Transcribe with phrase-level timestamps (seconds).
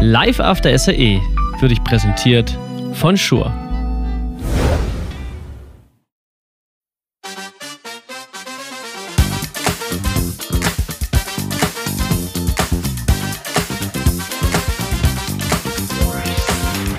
[0.00, 1.20] Live After SAE
[1.58, 2.56] wird dich präsentiert
[2.92, 3.52] von Schur.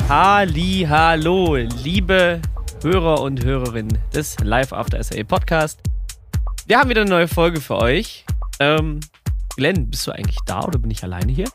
[0.09, 2.41] Halli, hallo, liebe
[2.83, 5.79] Hörer und Hörerinnen des Live After SAE Podcast.
[6.67, 8.25] Wir haben wieder eine neue Folge für euch.
[8.59, 8.99] Ähm,
[9.55, 11.47] Glenn, bist du eigentlich da oder bin ich alleine hier?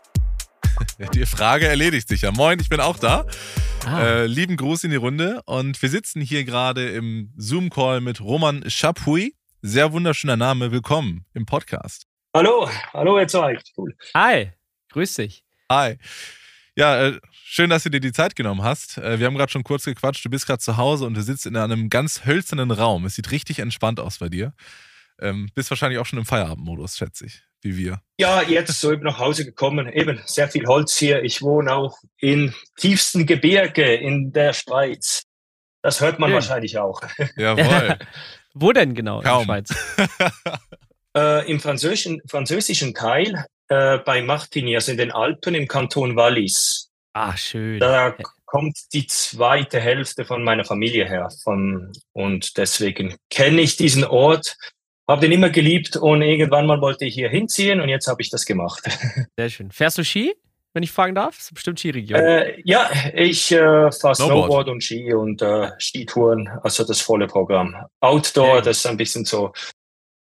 [1.13, 2.31] Die Frage erledigt sich ja.
[2.31, 3.27] Moin, ich bin auch da.
[3.87, 4.03] Ah.
[4.03, 5.43] Äh, lieben Gruß in die Runde.
[5.47, 9.33] Und wir sitzen hier gerade im Zoom-Call mit Roman Chapuis.
[9.63, 10.73] Sehr wunderschöner Name.
[10.73, 12.07] Willkommen im Podcast.
[12.35, 13.59] Hallo, hallo ihr zwei.
[13.77, 13.95] Cool.
[14.15, 14.53] Hi,
[14.91, 15.45] grüß dich.
[15.71, 15.97] Hi.
[16.77, 18.99] Ja, äh, schön, dass du dir die Zeit genommen hast.
[18.99, 20.25] Äh, wir haben gerade schon kurz gequatscht.
[20.25, 23.05] Du bist gerade zu Hause und du sitzt in einem ganz hölzernen Raum.
[23.05, 24.53] Es sieht richtig entspannt aus bei dir.
[25.21, 28.01] Ähm, bist wahrscheinlich auch schon im Feierabendmodus, schätze ich wie wir.
[28.19, 29.91] Ja, jetzt so eben nach Hause gekommen.
[29.93, 31.25] Eben sehr viel Holz hier.
[31.25, 35.25] Ich wohne auch im tiefsten Gebirge in der Schweiz.
[35.83, 36.37] Das hört man ja.
[36.37, 37.03] wahrscheinlich auch.
[37.37, 37.99] Jawohl.
[38.55, 39.43] Wo denn genau Kaum.
[39.43, 39.99] in der Schweiz?
[41.17, 46.91] äh, Im französischen, französischen Teil äh, bei Martigny, also in den Alpen im Kanton Wallis.
[47.15, 47.81] Ah, schön.
[47.81, 51.31] Da kommt die zweite Hälfte von meiner Familie her.
[51.43, 54.57] Von, und deswegen kenne ich diesen Ort
[55.09, 58.31] habe den immer geliebt und irgendwann mal wollte ich hier hinziehen und jetzt habe ich
[58.31, 58.85] das gemacht.
[59.37, 59.71] Sehr schön.
[59.71, 60.35] Fährst du Ski,
[60.73, 61.37] wenn ich fragen darf?
[61.37, 62.19] Das ist bestimmt Skiregion.
[62.19, 64.69] Äh, ja, ich äh, fahre Snowboard.
[64.69, 67.75] und Ski und äh, Skitouren, also das volle Programm.
[68.01, 69.53] Outdoor, das ist ein bisschen so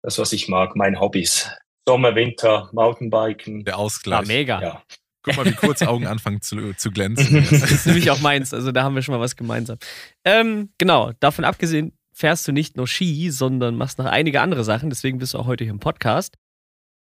[0.03, 1.51] das, was ich mag, mein Hobbys.
[1.89, 3.65] Sommer, Winter, Mountainbiken.
[3.65, 4.19] Der Ausgleich.
[4.19, 4.61] Ah, mega.
[4.61, 4.83] Ja.
[5.23, 7.45] Guck mal, wie kurz Augen anfangen zu, zu glänzen.
[7.51, 8.55] das ist nämlich auch meins.
[8.55, 9.79] Also da haben wir schon mal was gemeinsam.
[10.25, 14.89] Ähm, genau, davon abgesehen, fährst du nicht nur Ski, sondern machst noch einige andere Sachen.
[14.89, 16.35] Deswegen bist du auch heute hier im Podcast.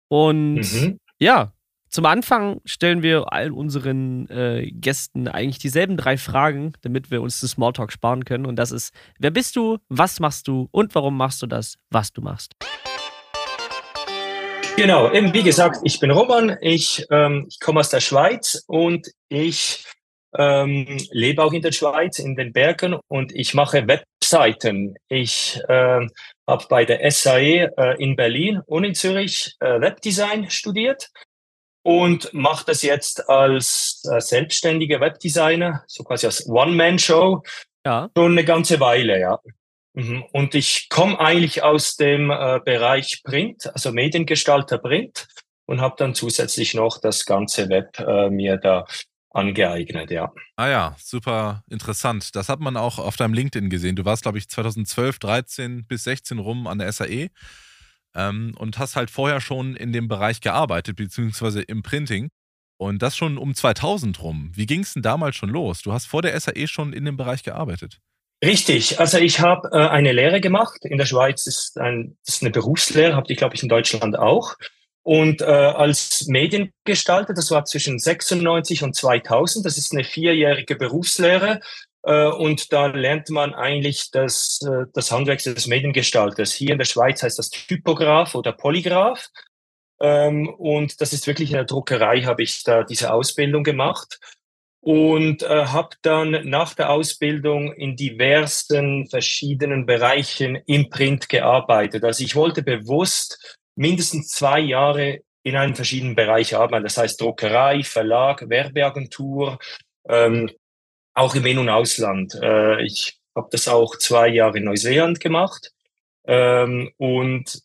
[0.09, 1.01] Und mhm.
[1.19, 1.53] ja,
[1.89, 7.41] zum Anfang stellen wir allen unseren äh, Gästen eigentlich dieselben drei Fragen, damit wir uns
[7.41, 8.45] den Smalltalk sparen können.
[8.45, 12.13] Und das ist, wer bist du, was machst du und warum machst du das, was
[12.13, 12.53] du machst?
[14.77, 19.09] Genau, eben wie gesagt, ich bin Roman, ich, ähm, ich komme aus der Schweiz und
[19.31, 19.87] ich
[20.37, 24.95] ähm, lebe auch in der Schweiz, in den Bergen und ich mache Webseiten.
[25.09, 26.07] Ich äh,
[26.47, 31.09] habe bei der SAE äh, in Berlin und in Zürich äh, Webdesign studiert
[31.83, 37.43] und mache das jetzt als äh, selbstständiger Webdesigner, so quasi als One-Man-Show,
[37.87, 38.11] ja.
[38.17, 39.39] schon eine ganze Weile, ja.
[39.95, 40.25] Mhm.
[40.33, 45.27] Und ich komme eigentlich aus dem äh, Bereich Print, also Mediengestalter Print
[45.67, 48.87] und habe dann zusätzlich noch das ganze Web äh, mir da
[49.39, 50.33] angeeignet, ja.
[50.57, 52.37] Ah ja, super interessant.
[52.37, 53.97] Das hat man auch auf deinem LinkedIn gesehen.
[53.97, 57.31] Du warst, glaube ich, 2012, 13 bis 16 rum an der SAE
[58.15, 62.29] ähm, und hast halt vorher schon in dem Bereich gearbeitet, beziehungsweise im Printing.
[62.81, 64.53] Und das schon um 2000 rum.
[64.55, 65.83] Wie ging es denn damals schon los?
[65.83, 67.99] Du hast vor der SAE schon in dem Bereich gearbeitet.
[68.45, 70.85] Richtig, also ich habe äh, eine Lehre gemacht.
[70.85, 74.55] In der Schweiz ist, ein, ist eine Berufslehre, habt ihr, glaube ich, in Deutschland auch.
[75.09, 81.61] Und äh, als Mediengestalter, das war zwischen 96 und 2000, das ist eine vierjährige Berufslehre.
[82.03, 86.53] Äh, und da lernt man eigentlich das, äh, das Handwerk des Mediengestalters.
[86.53, 89.31] Hier in der Schweiz heißt das Typograph oder Polygraph.
[89.99, 94.21] Ähm, und das ist wirklich in der Druckerei, habe ich da diese Ausbildung gemacht
[94.81, 102.05] und äh, habe dann nach der Ausbildung in diversen verschiedenen Bereichen im Print gearbeitet.
[102.05, 106.83] Also ich wollte bewusst mindestens zwei Jahre in einem verschiedenen Bereich arbeiten.
[106.83, 109.59] Das heißt Druckerei, Verlag, Werbeagentur,
[110.09, 110.51] ähm,
[111.15, 112.35] auch im In- und Ausland.
[112.43, 115.71] Äh, ich habe das auch zwei Jahre in Neuseeland gemacht
[116.27, 117.63] ähm, und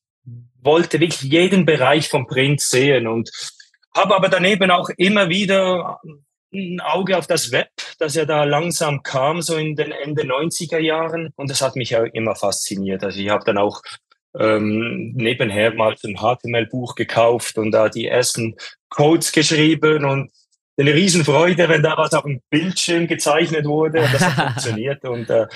[0.61, 3.31] wollte wirklich jeden Bereich vom Print sehen und
[3.95, 5.99] habe aber daneben auch immer wieder
[6.53, 10.77] ein Auge auf das Web, das ja da langsam kam, so in den Ende 90er
[10.77, 11.33] Jahren.
[11.35, 13.03] Und das hat mich ja immer fasziniert.
[13.03, 13.81] Also ich habe dann auch
[14.39, 18.55] ähm, nebenher mal ein HTML-Buch gekauft und da die ersten
[18.89, 20.31] Codes geschrieben und
[20.77, 25.03] eine Riesenfreude, wenn da was auf dem Bildschirm gezeichnet wurde und das hat funktioniert.
[25.05, 25.47] Und, äh,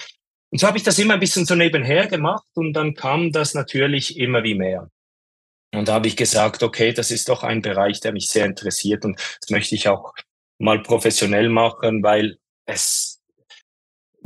[0.52, 3.54] und so habe ich das immer ein bisschen so nebenher gemacht und dann kam das
[3.54, 4.90] natürlich immer wie mehr.
[5.74, 9.04] Und da habe ich gesagt, okay, das ist doch ein Bereich, der mich sehr interessiert
[9.06, 10.14] und das möchte ich auch
[10.60, 13.17] mal professionell machen, weil es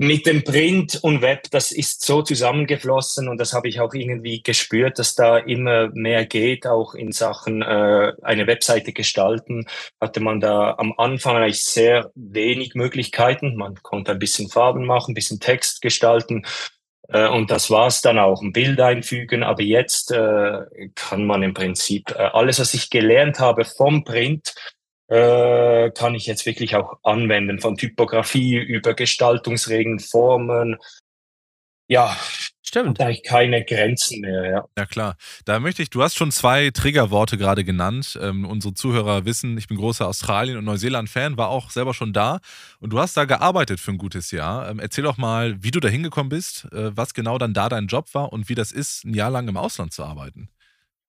[0.02, 4.42] mit dem Print und Web, das ist so zusammengeflossen und das habe ich auch irgendwie
[4.42, 9.68] gespürt, dass da immer mehr geht, auch in Sachen äh, eine Webseite gestalten.
[10.00, 13.56] Hatte man da am Anfang eigentlich sehr wenig Möglichkeiten.
[13.56, 16.48] Man konnte ein bisschen Farben machen, ein bisschen Text gestalten
[17.10, 19.44] äh, und das war's dann auch, ein Bild einfügen.
[19.44, 20.62] Aber jetzt äh,
[20.96, 24.56] kann man im Prinzip äh, alles, was ich gelernt habe vom Print,
[25.12, 30.78] äh, kann ich jetzt wirklich auch anwenden, von Typografie über Gestaltungsregeln, Formen.
[31.90, 32.18] Ja,
[32.64, 33.00] Stimmt.
[33.00, 34.66] Hat eigentlich keine Grenzen mehr, ja.
[34.78, 35.18] Ja, klar.
[35.44, 38.18] Da möchte ich, du hast schon zwei Triggerworte gerade genannt.
[38.22, 42.40] Ähm, unsere Zuhörer wissen, ich bin großer Australien- und Neuseeland-Fan, war auch selber schon da.
[42.80, 44.70] Und du hast da gearbeitet für ein gutes Jahr.
[44.70, 47.88] Ähm, erzähl doch mal, wie du da hingekommen bist, äh, was genau dann da dein
[47.88, 50.48] Job war und wie das ist, ein Jahr lang im Ausland zu arbeiten.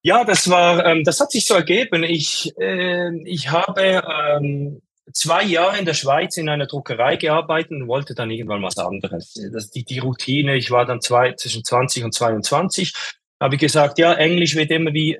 [0.02, 2.02] Ja, das war, ähm, das hat sich so ergeben.
[2.02, 4.02] Ich, äh, ich habe
[4.36, 4.82] ähm,
[5.12, 9.34] zwei Jahre in der Schweiz in einer Druckerei gearbeitet und wollte dann irgendwann was anderes.
[9.52, 12.94] Das, die, die Routine, ich war dann zwei, zwischen 20 und 22,
[13.40, 15.18] habe ich gesagt, ja, Englisch wird immer wie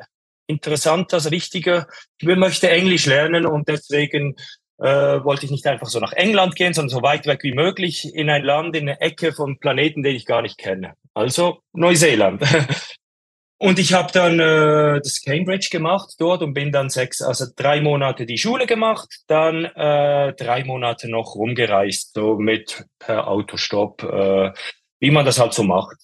[0.48, 1.86] interessanter, also wichtiger.
[2.18, 4.36] Ich möchte Englisch lernen und deswegen
[4.78, 8.12] äh, wollte ich nicht einfach so nach England gehen, sondern so weit weg wie möglich
[8.14, 10.94] in ein Land, in eine Ecke vom Planeten, den ich gar nicht kenne.
[11.14, 12.42] Also Neuseeland.
[13.62, 17.80] Und ich habe dann äh, das Cambridge gemacht dort und bin dann sechs, also drei
[17.80, 24.52] Monate die Schule gemacht, dann äh, drei Monate noch rumgereist, so mit per Autostopp, äh,
[24.98, 25.96] wie man das halt so macht.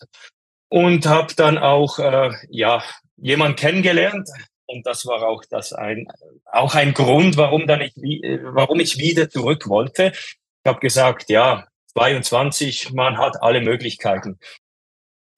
[0.69, 2.81] Und habe dann auch äh, ja
[3.17, 4.29] jemand kennengelernt
[4.67, 6.07] und das war auch das ein
[6.45, 10.13] auch ein Grund, warum dann ich warum ich wieder zurück wollte.
[10.15, 14.39] Ich habe gesagt, ja 22, man hat alle Möglichkeiten.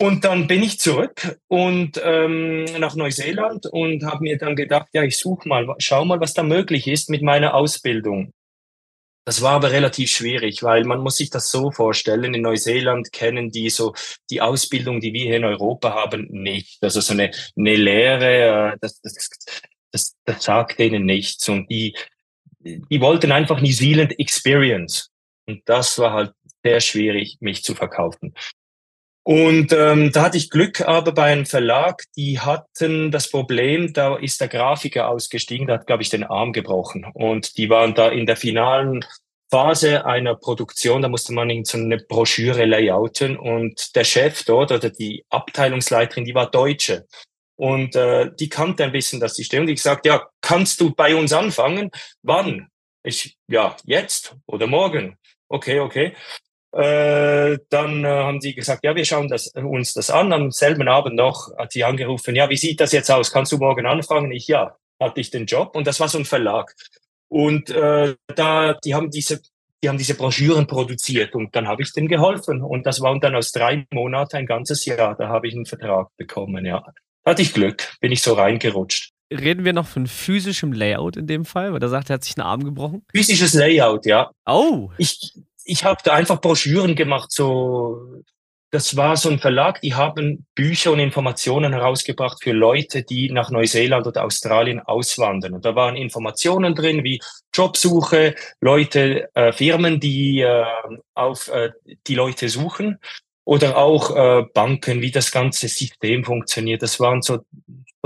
[0.03, 5.03] Und dann bin ich zurück und ähm, nach Neuseeland und habe mir dann gedacht, ja,
[5.03, 8.33] ich suche mal, schau mal, was da möglich ist mit meiner Ausbildung.
[9.27, 13.51] Das war aber relativ schwierig, weil man muss sich das so vorstellen, in Neuseeland kennen
[13.51, 13.93] die so
[14.31, 16.83] die Ausbildung, die wir hier in Europa haben, nicht.
[16.83, 19.29] Also so eine, eine Lehre, äh, das, das,
[19.93, 21.47] das, das sagt denen nichts.
[21.47, 21.95] Und die,
[22.59, 25.11] die wollten einfach New Zealand Experience.
[25.47, 26.33] Und das war halt
[26.65, 28.35] sehr schwierig, mich zu verkaufen.
[29.23, 34.17] Und ähm, da hatte ich Glück aber bei einem Verlag, die hatten das Problem, da
[34.17, 37.07] ist der Grafiker ausgestiegen, der hat, glaube ich, den Arm gebrochen.
[37.13, 39.05] Und die waren da in der finalen
[39.51, 44.71] Phase einer Produktion, da musste man in so eine Broschüre layouten und der Chef dort
[44.71, 47.07] oder die Abteilungsleiterin, die war Deutsche.
[47.57, 51.15] Und äh, die kannte ein bisschen das System und ich gesagt, ja, kannst du bei
[51.15, 51.91] uns anfangen?
[52.23, 52.69] Wann?
[53.03, 55.19] Ich, ja, jetzt oder morgen.
[55.49, 56.15] Okay, okay.
[56.73, 60.33] Äh, dann äh, haben sie gesagt, ja, wir schauen das, uns das an.
[60.33, 63.33] Am selben Abend noch hat sie angerufen, ja, wie sieht das jetzt aus?
[63.33, 64.31] Kannst du morgen anfangen?
[64.31, 65.75] Ich, ja, hatte ich den Job.
[65.75, 66.75] Und das war so ein Verlag.
[67.29, 69.41] Und äh, da, die haben diese,
[69.83, 72.63] die haben diese Broschüren produziert und dann habe ich denen geholfen.
[72.63, 75.17] Und das waren dann aus drei Monaten ein ganzes Jahr.
[75.17, 76.85] Da habe ich einen Vertrag bekommen, ja.
[77.25, 79.13] Hatte ich Glück, bin ich so reingerutscht.
[79.33, 82.37] Reden wir noch von physischem Layout in dem Fall, weil er sagt, er hat sich
[82.37, 83.05] einen Arm gebrochen?
[83.13, 84.31] Physisches Layout, ja.
[84.45, 84.91] Oh.
[84.99, 85.35] Ich,
[85.71, 88.23] ich habe da einfach Broschüren gemacht, so
[88.73, 93.51] das war so ein Verlag, die haben Bücher und Informationen herausgebracht für Leute, die nach
[93.51, 95.55] Neuseeland oder Australien auswandern.
[95.55, 97.21] Und da waren Informationen drin wie
[97.53, 100.65] Jobsuche, Leute, äh, Firmen, die äh,
[101.15, 101.71] auf äh,
[102.07, 103.01] die Leute suchen
[103.45, 106.83] oder auch äh, Banken, wie das ganze System funktioniert.
[106.83, 107.41] Das waren so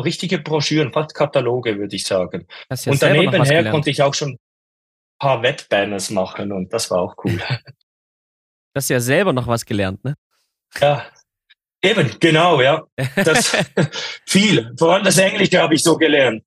[0.03, 2.47] richtige Broschüren, fast Kataloge, würde ich sagen.
[2.87, 4.39] Und daneben her konnte ich auch schon
[5.19, 7.41] paar Webbanners machen und das war auch cool.
[8.75, 10.17] Du hast ja selber noch was gelernt, ne?
[10.81, 11.07] Ja,
[11.81, 12.83] eben, genau, ja.
[13.15, 13.53] Das
[14.27, 14.75] viel.
[14.77, 16.43] Vor allem das Englische habe ich so gelernt.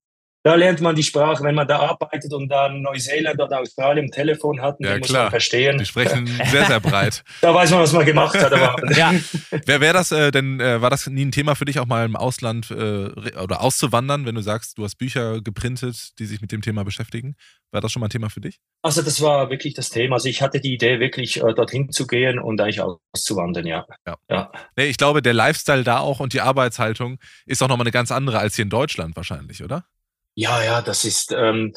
[0.48, 4.10] Da lernt man die Sprache, wenn man da arbeitet und dann Neuseeland oder Australien im
[4.10, 5.24] Telefon hat, ja, muss klar.
[5.24, 5.76] man verstehen.
[5.76, 7.22] Die sprechen sehr, sehr breit.
[7.42, 8.50] da weiß man, was man gemacht hat.
[8.50, 9.12] Aber ja.
[9.66, 12.06] Wer wäre das äh, denn, äh, war das nie ein Thema für dich, auch mal
[12.06, 13.10] im Ausland äh,
[13.42, 17.36] oder auszuwandern, wenn du sagst, du hast Bücher geprintet, die sich mit dem Thema beschäftigen?
[17.70, 18.58] War das schon mal ein Thema für dich?
[18.80, 20.14] Also das war wirklich das Thema.
[20.14, 23.84] Also ich hatte die Idee, wirklich äh, dorthin zu gehen und eigentlich auszuwandern, ja.
[24.06, 24.16] ja.
[24.30, 24.50] ja.
[24.78, 28.10] Nee, ich glaube, der Lifestyle da auch und die Arbeitshaltung ist auch nochmal eine ganz
[28.10, 29.84] andere als hier in Deutschland wahrscheinlich, oder?
[30.38, 31.74] Ja, ja, das ist, ähm,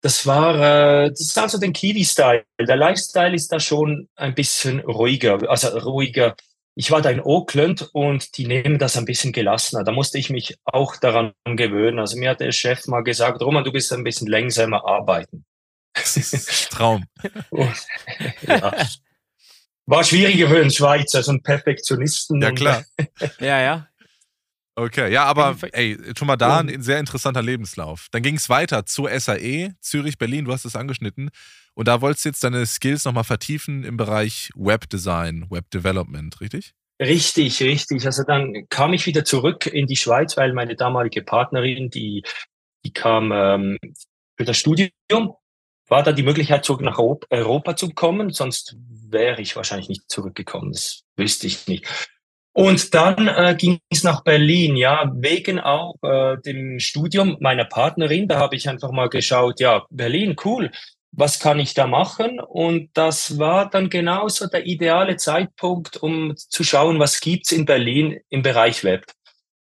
[0.00, 2.44] das war, äh, das ist also den Kiwi-Style.
[2.58, 6.34] Der Lifestyle ist da schon ein bisschen ruhiger, also ruhiger.
[6.74, 9.84] Ich war da in Auckland und die nehmen das ein bisschen gelassener.
[9.84, 12.00] Da musste ich mich auch daran gewöhnen.
[12.00, 15.44] Also mir hat der Chef mal gesagt, Roman, du bist ein bisschen langsamer arbeiten.
[16.70, 17.04] Traum.
[18.42, 18.88] ja.
[19.86, 22.42] War schwieriger für einen Schweizer, so einen Perfektionisten.
[22.42, 22.84] Ja, klar.
[23.38, 23.89] ja, ja.
[24.80, 28.06] Okay, ja, aber ey, schon mal da ein sehr interessanter Lebenslauf.
[28.12, 31.28] Dann ging es weiter zur SAE, Zürich, Berlin, du hast es angeschnitten.
[31.74, 36.72] Und da wolltest du jetzt deine Skills nochmal vertiefen im Bereich Webdesign, Webdevelopment, richtig?
[36.98, 38.06] Richtig, richtig.
[38.06, 42.22] Also dann kam ich wieder zurück in die Schweiz, weil meine damalige Partnerin, die,
[42.82, 43.76] die kam ähm,
[44.38, 45.34] für das Studium,
[45.88, 50.72] war da die Möglichkeit, zurück nach Europa zu kommen, sonst wäre ich wahrscheinlich nicht zurückgekommen.
[50.72, 51.86] Das wüsste ich nicht.
[52.52, 58.26] Und dann äh, ging es nach Berlin, ja, wegen auch äh, dem Studium meiner Partnerin.
[58.26, 60.70] Da habe ich einfach mal geschaut, ja, Berlin, cool,
[61.12, 62.40] was kann ich da machen?
[62.40, 68.18] Und das war dann genauso der ideale Zeitpunkt, um zu schauen, was gibt's in Berlin
[68.28, 69.06] im Bereich Web.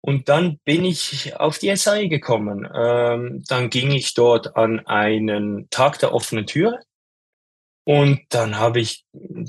[0.02, 2.66] Und dann bin ich auf die SAE gekommen.
[2.74, 6.80] Ähm, dann ging ich dort an einen Tag der offenen Tür
[7.90, 9.04] und dann habe ich,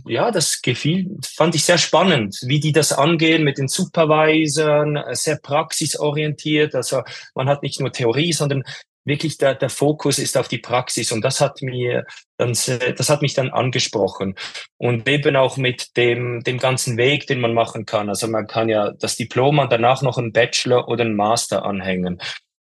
[0.07, 5.37] ja, das gefiel, fand ich sehr spannend, wie die das angehen mit den Supervisern, sehr
[5.37, 6.73] praxisorientiert.
[6.73, 7.03] Also
[7.35, 8.63] man hat nicht nur Theorie, sondern
[9.05, 12.07] wirklich der, der Fokus ist auf die Praxis und das hat mir
[12.37, 14.33] dann, das hat mich dann angesprochen
[14.77, 18.09] und eben auch mit dem, dem ganzen Weg, den man machen kann.
[18.09, 22.19] Also man kann ja das Diplom und danach noch einen Bachelor oder einen Master anhängen.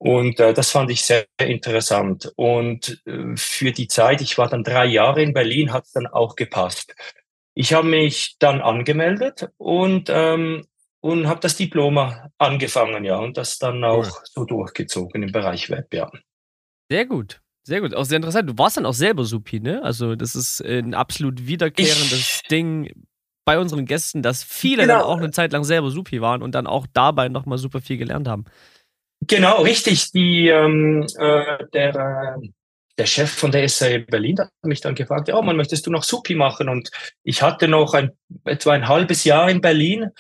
[0.06, 2.32] Und äh, das fand ich sehr interessant.
[2.36, 6.06] Und äh, für die Zeit, ich war dann drei Jahre in Berlin, hat es dann
[6.06, 6.94] auch gepasst.
[7.54, 10.64] Ich habe mich dann angemeldet und, ähm,
[11.00, 14.22] und habe das Diploma angefangen, ja, und das dann auch cool.
[14.22, 16.08] so durchgezogen im Bereich Web, ja.
[16.88, 17.40] Sehr gut.
[17.64, 18.48] Sehr gut, auch sehr interessant.
[18.48, 19.82] Du warst dann auch selber Supi, ne?
[19.82, 22.92] Also, das ist ein absolut wiederkehrendes ich, Ding
[23.44, 24.98] bei unseren Gästen, dass viele genau.
[24.98, 27.96] dann auch eine Zeit lang selber Supi waren und dann auch dabei nochmal super viel
[27.96, 28.44] gelernt haben.
[29.26, 30.12] Genau, richtig.
[30.12, 32.48] Die, ähm, äh, der, äh,
[32.98, 36.02] der Chef von der SAE Berlin hat mich dann gefragt, ja, man, möchtest du noch
[36.02, 36.68] Supi machen?
[36.68, 36.90] Und
[37.22, 38.12] ich hatte noch ein,
[38.44, 40.10] etwa ein halbes Jahr in Berlin.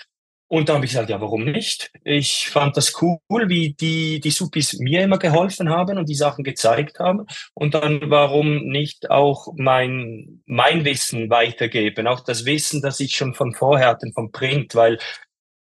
[0.48, 1.90] Und da habe ich gesagt, ja, warum nicht?
[2.04, 6.44] Ich fand das cool, wie die, die Supis mir immer geholfen haben und die Sachen
[6.44, 7.26] gezeigt haben.
[7.54, 12.06] Und dann warum nicht auch mein, mein Wissen weitergeben?
[12.06, 14.98] Auch das Wissen, das ich schon von vorher hatte, vom Print, weil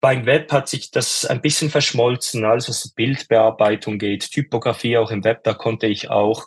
[0.06, 5.24] beim Web hat sich das ein bisschen verschmolzen, also was Bildbearbeitung geht, Typografie auch im
[5.24, 6.46] Web, da konnte ich auch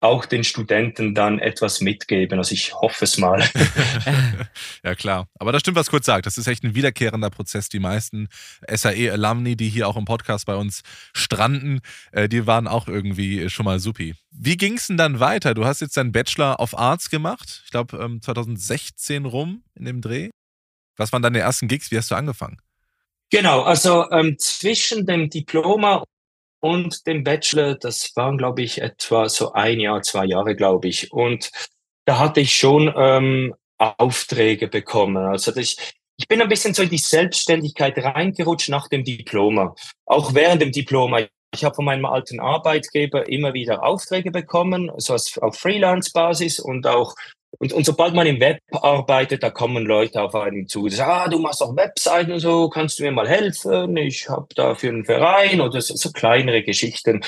[0.00, 2.38] auch den Studenten dann etwas mitgeben.
[2.38, 3.46] Also ich hoffe es mal.
[4.84, 5.28] ja, klar.
[5.38, 6.24] Aber das stimmt, was Kurt sagt.
[6.24, 7.68] Das ist echt ein wiederkehrender Prozess.
[7.68, 8.28] Die meisten
[8.66, 11.80] SAE-Alumni, die hier auch im Podcast bei uns stranden,
[12.12, 14.14] äh, die waren auch irgendwie schon mal supi.
[14.30, 15.52] Wie ging es denn dann weiter?
[15.52, 17.62] Du hast jetzt deinen Bachelor of Arts gemacht.
[17.66, 20.30] Ich glaube, 2016 rum in dem Dreh.
[20.96, 21.90] Was waren deine ersten Gigs?
[21.90, 22.58] Wie hast du angefangen?
[23.30, 26.04] Genau, also ähm, zwischen dem Diploma
[26.60, 31.12] und dem Bachelor, das waren, glaube ich, etwa so ein Jahr, zwei Jahre, glaube ich.
[31.12, 31.50] Und
[32.06, 35.16] da hatte ich schon ähm, Aufträge bekommen.
[35.16, 35.76] Also ich,
[36.16, 39.74] ich bin ein bisschen so in die Selbstständigkeit reingerutscht nach dem Diploma.
[40.06, 41.20] Auch während dem Diploma.
[41.54, 46.86] Ich habe von meinem alten Arbeitgeber immer wieder Aufträge bekommen, so als auf Freelance-Basis und
[46.86, 47.14] auch
[47.58, 51.10] und, und sobald man im Web arbeitet, da kommen Leute auf einen zu, die sagen,
[51.10, 53.96] ah, du machst auch Webseiten und so, kannst du mir mal helfen?
[53.96, 57.22] Ich habe da für einen Verein oder so, so kleinere Geschichten.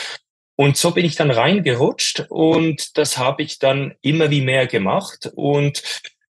[0.56, 5.30] Und so bin ich dann reingerutscht und das habe ich dann immer wie mehr gemacht
[5.34, 5.82] und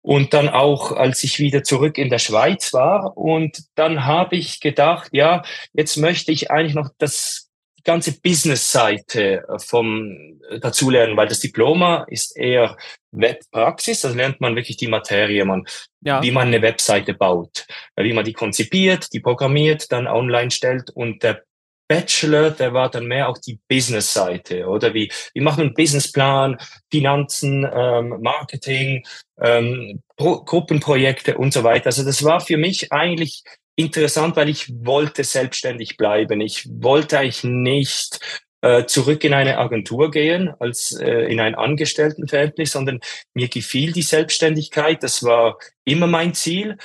[0.04, 4.58] und dann auch, als ich wieder zurück in der Schweiz war und dann habe ich
[4.58, 7.51] gedacht, ja, jetzt möchte ich eigentlich noch das
[7.82, 12.76] die ganze Business-Seite äh, vom äh, dazulernen, weil das Diploma ist eher
[13.10, 15.66] Webpraxis, da lernt man wirklich die Materie, man,
[16.00, 16.22] ja.
[16.22, 20.90] wie man eine Webseite baut, äh, wie man die konzipiert, die programmiert, dann online stellt
[20.90, 21.42] und der
[21.88, 26.56] Bachelor, der war dann mehr auch die Business-Seite, oder wie, wie macht man einen Businessplan,
[26.90, 29.04] Finanzen, ähm, Marketing,
[29.38, 31.86] ähm, Pro Gruppenprojekte und so weiter.
[31.86, 33.42] Also das war für mich eigentlich
[33.76, 36.40] interessant, weil ich wollte selbstständig bleiben.
[36.40, 38.20] Ich wollte eigentlich nicht
[38.62, 43.00] äh, zurück in eine Agentur gehen als äh, in ein Angestelltenverhältnis, sondern
[43.34, 45.02] mir gefiel die Selbstständigkeit.
[45.02, 46.78] Das war immer mein Ziel.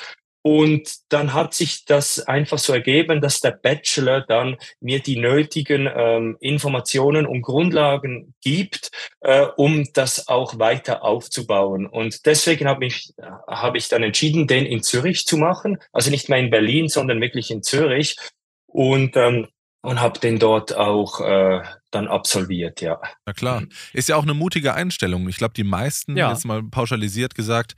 [0.48, 5.90] Und dann hat sich das einfach so ergeben, dass der Bachelor dann mir die nötigen
[5.94, 8.90] ähm, Informationen und Grundlagen gibt,
[9.20, 11.86] äh, um das auch weiter aufzubauen.
[11.86, 13.14] Und deswegen habe ich,
[13.46, 15.80] hab ich dann entschieden, den in Zürich zu machen.
[15.92, 18.16] Also nicht mehr in Berlin, sondern wirklich in Zürich.
[18.68, 19.48] Und ähm,
[19.82, 21.62] und habe den dort auch äh,
[21.92, 23.00] dann absolviert, ja.
[23.26, 23.64] Na klar.
[23.94, 25.30] Ist ja auch eine mutige Einstellung.
[25.30, 26.32] Ich glaube, die meisten, ja.
[26.32, 27.76] jetzt mal pauschalisiert gesagt,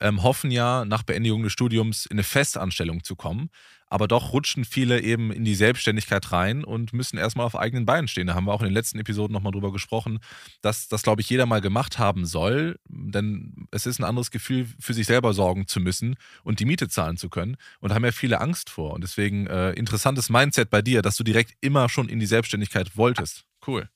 [0.00, 3.50] ähm, hoffen ja nach Beendigung des Studiums in eine Festanstellung zu kommen.
[3.90, 8.06] Aber doch rutschen viele eben in die Selbstständigkeit rein und müssen erstmal auf eigenen Beinen
[8.06, 8.26] stehen.
[8.26, 10.18] Da haben wir auch in den letzten Episoden nochmal drüber gesprochen,
[10.60, 12.78] dass das, glaube ich, jeder mal gemacht haben soll.
[12.88, 16.88] Denn es ist ein anderes Gefühl, für sich selber sorgen zu müssen und die Miete
[16.88, 17.56] zahlen zu können.
[17.80, 18.92] Und haben ja viele Angst vor.
[18.92, 22.96] Und deswegen äh, interessantes Mindset bei dir, dass du direkt immer schon in die Selbstständigkeit
[22.96, 23.46] wolltest.
[23.66, 23.88] Cool.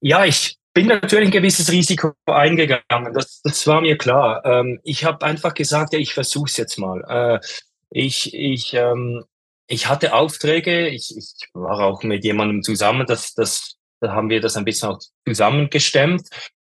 [0.00, 3.14] Ja, ich bin natürlich ein gewisses Risiko eingegangen.
[3.14, 4.44] Das, das war mir klar.
[4.44, 7.02] Ähm, ich habe einfach gesagt, ja, ich versuche es jetzt mal.
[7.08, 7.46] Äh,
[7.90, 9.24] ich, ich, ähm,
[9.68, 10.88] ich hatte Aufträge.
[10.88, 13.06] Ich, ich war auch mit jemandem zusammen.
[13.06, 16.28] Das, das, da haben wir das ein bisschen auch zusammengestemmt.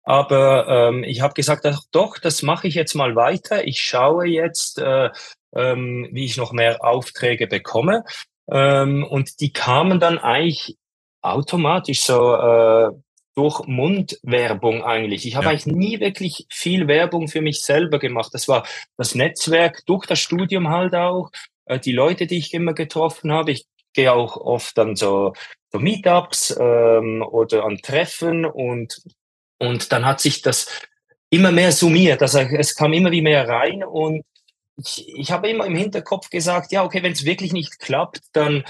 [0.03, 3.67] Aber ähm, ich habe gesagt, ach, doch, das mache ich jetzt mal weiter.
[3.67, 5.11] Ich schaue jetzt, äh,
[5.55, 8.05] ähm, wie ich noch mehr Aufträge bekomme.
[8.49, 10.77] Ähm, und die kamen dann eigentlich
[11.23, 12.91] automatisch so äh,
[13.37, 15.27] durch Mundwerbung eigentlich.
[15.27, 15.51] Ich habe ja.
[15.51, 18.31] eigentlich nie wirklich viel Werbung für mich selber gemacht.
[18.33, 18.67] Das war
[18.97, 21.31] das Netzwerk durch das Studium halt auch,
[21.67, 23.53] äh, die Leute, die ich immer getroffen habe.
[23.53, 25.35] Ich gehe auch oft an so,
[25.71, 29.03] so Meetups ähm, oder an Treffen und,
[29.59, 30.83] und dann hat sich das
[31.29, 32.23] immer mehr summiert.
[32.23, 34.25] Also es kam immer wie mehr rein und
[34.79, 38.65] ich, ich habe immer im Hinterkopf gesagt, ja, okay, wenn es wirklich nicht klappt, dann,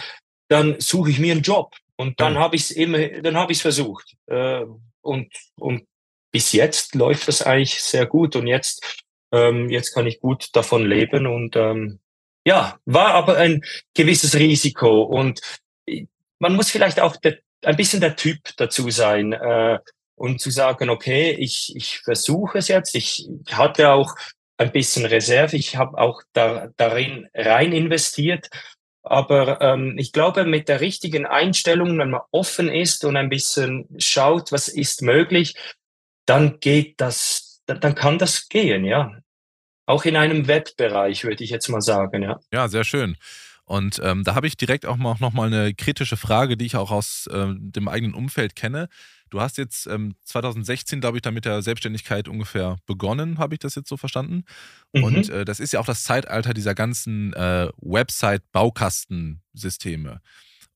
[0.48, 1.76] dann suche ich mir einen Job.
[1.96, 2.40] Und dann ja.
[2.40, 4.14] habe ich es immer, dann habe ich es versucht.
[4.26, 4.64] Äh,
[5.00, 5.86] und, und
[6.32, 8.36] bis jetzt läuft das eigentlich sehr gut.
[8.36, 11.26] Und jetzt, ähm, jetzt kann ich gut davon leben.
[11.26, 12.00] Und ähm,
[12.46, 13.62] ja, war aber ein
[13.94, 15.02] gewisses Risiko.
[15.02, 15.40] Und
[16.38, 19.32] man muss vielleicht auch der, ein bisschen der Typ dazu sein.
[19.32, 19.78] Äh,
[20.16, 22.94] und zu sagen, okay, ich, ich versuche es jetzt.
[22.94, 24.14] Ich hatte auch
[24.56, 25.56] ein bisschen Reserve.
[25.56, 28.48] Ich habe auch da, darin rein investiert.
[29.06, 33.86] Aber ähm, ich glaube, mit der richtigen Einstellung, wenn man offen ist und ein bisschen
[33.98, 35.54] schaut, was ist möglich,
[36.26, 39.12] dann geht das, dann kann das gehen, ja.
[39.86, 42.40] Auch in einem Webbereich, würde ich jetzt mal sagen, ja.
[42.52, 43.16] Ja, sehr schön.
[43.64, 46.90] Und ähm, da habe ich direkt auch noch mal eine kritische Frage, die ich auch
[46.90, 48.88] aus ähm, dem eigenen Umfeld kenne.
[49.30, 53.60] Du hast jetzt ähm, 2016, glaube ich, da mit der Selbstständigkeit ungefähr begonnen, habe ich
[53.60, 54.44] das jetzt so verstanden.
[54.92, 55.04] Mhm.
[55.04, 60.20] Und äh, das ist ja auch das Zeitalter dieser ganzen äh, Website-Baukastensysteme.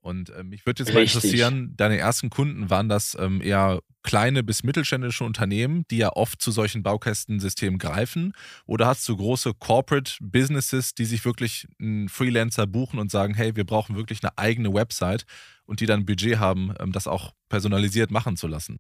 [0.00, 0.94] Und äh, mich würde jetzt Richtig.
[0.94, 6.10] mal interessieren, deine ersten Kunden waren das ähm, eher kleine bis mittelständische Unternehmen, die ja
[6.14, 8.32] oft zu solchen Baukästensystemen greifen?
[8.66, 13.56] Oder hast du große Corporate Businesses, die sich wirklich einen Freelancer buchen und sagen, hey,
[13.56, 15.24] wir brauchen wirklich eine eigene Website
[15.66, 18.78] und die dann Budget haben, ähm, das auch personalisiert machen zu lassen?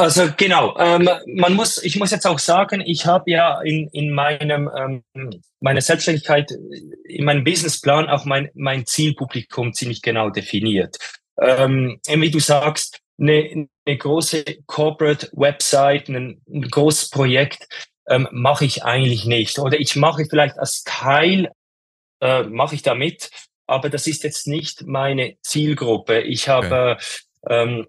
[0.00, 4.10] Also genau, ähm, man muss, ich muss jetzt auch sagen, ich habe ja in, in
[4.10, 6.50] meinem ähm, meiner Selbstständigkeit,
[7.04, 10.96] in meinem Businessplan auch mein, mein Zielpublikum ziemlich genau definiert.
[11.38, 17.68] Ähm, wie du sagst, eine, eine große Corporate Website, ein, ein großes Projekt
[18.08, 19.58] ähm, mache ich eigentlich nicht.
[19.58, 21.50] Oder ich mache vielleicht als Teil,
[22.22, 23.30] äh, mache ich damit,
[23.66, 26.20] aber das ist jetzt nicht meine Zielgruppe.
[26.22, 27.04] Ich habe okay.
[27.48, 27.86] ähm,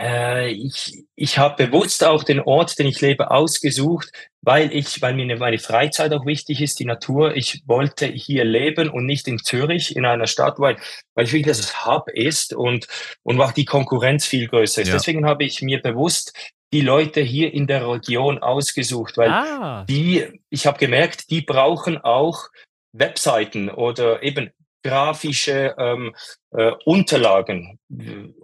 [0.00, 4.10] äh, ich, ich habe bewusst auch den Ort, den ich lebe, ausgesucht,
[4.40, 7.36] weil ich, weil mir meine Freizeit auch wichtig ist, die Natur.
[7.36, 10.76] Ich wollte hier leben und nicht in Zürich, in einer Stadt, weil,
[11.14, 12.86] weil ich will, dass es Hub ist und,
[13.22, 14.88] und auch die Konkurrenz viel größer ist.
[14.88, 14.94] Ja.
[14.94, 16.32] Deswegen habe ich mir bewusst
[16.72, 19.84] die Leute hier in der Region ausgesucht, weil ah.
[19.88, 22.48] die, ich habe gemerkt, die brauchen auch
[22.92, 24.50] Webseiten oder eben
[24.82, 26.14] grafische ähm,
[26.52, 27.78] äh, Unterlagen.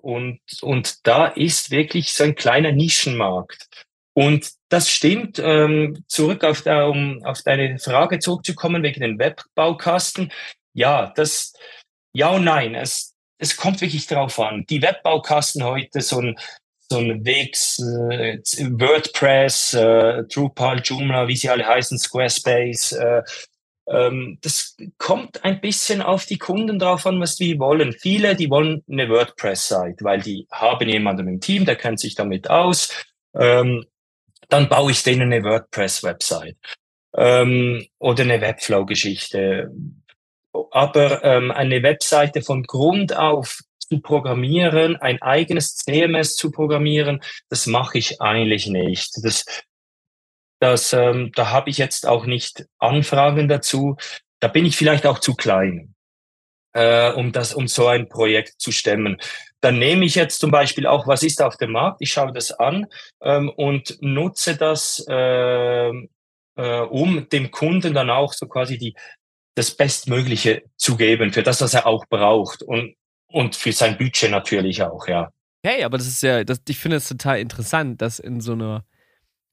[0.01, 3.68] Und, und da ist wirklich so ein kleiner Nischenmarkt.
[4.14, 5.38] Und das stimmt.
[5.38, 10.33] Ähm, zurück auf, der, um auf deine Frage zurückzukommen wegen den Webbaukasten.
[10.72, 11.53] Ja, das,
[12.12, 12.75] ja und nein.
[12.75, 14.64] Es, es kommt wirklich drauf an.
[14.70, 16.38] Die Webbaukasten heute, so ein,
[16.88, 18.38] so ein Wix, äh,
[18.70, 23.22] WordPress, äh, Drupal, Joomla, wie sie alle heißen, Squarespace, äh,
[23.87, 27.92] das kommt ein bisschen auf die Kunden drauf an, was die wollen.
[27.92, 32.51] Viele, die wollen eine WordPress-Site, weil die haben jemanden im Team, der kennt sich damit
[32.51, 32.90] aus.
[33.35, 33.87] Ähm,
[34.49, 36.57] dann baue ich denen eine WordPress-Website
[37.16, 39.70] ähm, oder eine Webflow-Geschichte.
[40.72, 47.66] Aber ähm, eine Webseite von Grund auf zu programmieren, ein eigenes CMS zu programmieren, das
[47.66, 49.12] mache ich eigentlich nicht.
[49.22, 49.44] Das,
[50.59, 53.97] das, ähm, da habe ich jetzt auch nicht Anfragen dazu.
[54.40, 55.95] Da bin ich vielleicht auch zu klein,
[56.73, 59.19] äh, um das, um so ein Projekt zu stemmen.
[59.61, 61.99] Dann nehme ich jetzt zum Beispiel auch, was ist auf dem Markt?
[62.01, 62.87] Ich schaue das an
[63.23, 68.95] ähm, und nutze das, äh, äh, um dem Kunden dann auch so quasi die
[69.55, 72.95] das Bestmögliche zu geben für das, was er auch braucht und
[73.29, 75.31] und für sein Budget natürlich auch, ja.
[75.62, 78.85] Hey, aber das ist ja, das, ich finde es total interessant, dass in so einer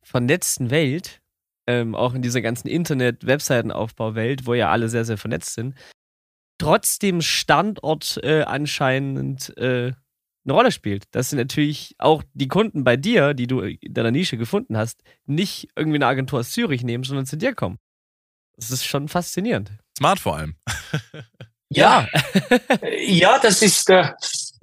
[0.03, 1.21] vernetzten Welt,
[1.67, 5.75] ähm, auch in dieser ganzen Internet-Webseitenaufbau-Welt, wo ja alle sehr, sehr vernetzt sind,
[6.57, 9.93] trotzdem Standort äh, anscheinend äh,
[10.45, 11.05] eine Rolle spielt.
[11.11, 15.69] Dass natürlich auch die Kunden bei dir, die du in deiner Nische gefunden hast, nicht
[15.75, 17.79] irgendwie eine Agentur aus Zürich nehmen, sondern zu dir kommen.
[18.55, 19.71] Das ist schon faszinierend.
[19.97, 20.55] Smart vor allem.
[21.69, 22.07] ja.
[23.07, 24.11] ja, das ist, äh,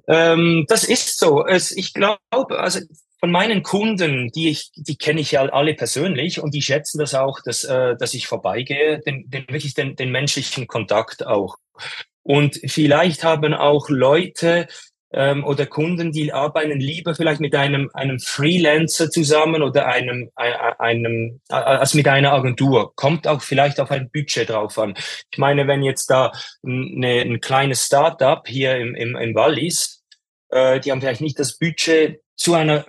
[0.06, 1.46] ähm, das ist so.
[1.46, 2.80] Es, ich glaube, also
[3.20, 7.14] von meinen Kunden, die ich, die kenne ich ja alle persönlich und die schätzen das
[7.14, 11.56] auch, dass, äh, dass ich vorbeigehe, den, den wirklich den, den menschlichen Kontakt auch.
[12.22, 14.68] Und vielleicht haben auch Leute
[15.12, 21.40] ähm, oder Kunden, die arbeiten lieber vielleicht mit einem, einem Freelancer zusammen oder einem, einem,
[21.48, 22.94] als mit einer Agentur.
[22.94, 24.94] Kommt auch vielleicht auf ein Budget drauf an.
[25.30, 26.32] Ich meine, wenn jetzt da
[26.64, 30.02] eine, ein kleines Startup hier im, im, im Wallis,
[30.50, 32.86] äh, die haben vielleicht nicht das Budget zu einer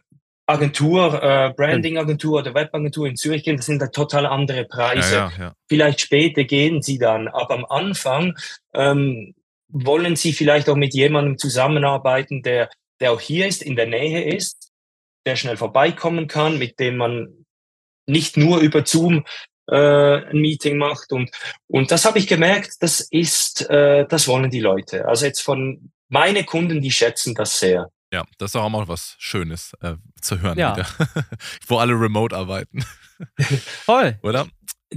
[0.51, 5.15] Agentur, äh, Branding-Agentur oder Webagentur in Zürich gehen, das sind da total andere Preise.
[5.15, 5.53] Ja, ja, ja.
[5.67, 8.35] Vielleicht später gehen sie dann, aber am Anfang
[8.73, 9.33] ähm,
[9.71, 14.35] wollen Sie vielleicht auch mit jemandem zusammenarbeiten, der, der auch hier ist, in der Nähe
[14.35, 14.71] ist,
[15.25, 17.45] der schnell vorbeikommen kann, mit dem man
[18.05, 19.25] nicht nur über Zoom
[19.67, 21.11] äh, ein Meeting macht.
[21.13, 21.31] Und,
[21.67, 25.07] und das habe ich gemerkt, das ist, äh, das wollen die Leute.
[25.07, 27.89] Also jetzt von meine Kunden, die schätzen das sehr.
[28.13, 30.75] Ja, das ist auch mal was Schönes äh, zu hören, ja.
[31.67, 32.83] wo alle remote arbeiten.
[33.85, 34.19] Voll.
[34.21, 34.47] Oder?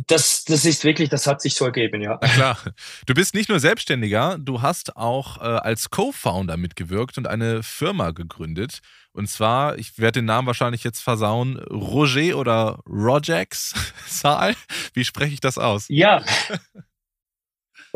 [0.09, 2.19] Das, das ist wirklich, das hat sich so ergeben, ja.
[2.21, 2.59] Na klar.
[3.07, 8.11] Du bist nicht nur Selbstständiger, du hast auch äh, als Co-Founder mitgewirkt und eine Firma
[8.11, 8.81] gegründet.
[9.13, 13.75] Und zwar, ich werde den Namen wahrscheinlich jetzt versauen, Roger oder Rogex
[14.09, 14.57] Saal.
[14.95, 15.85] Wie spreche ich das aus?
[15.89, 16.25] Ja.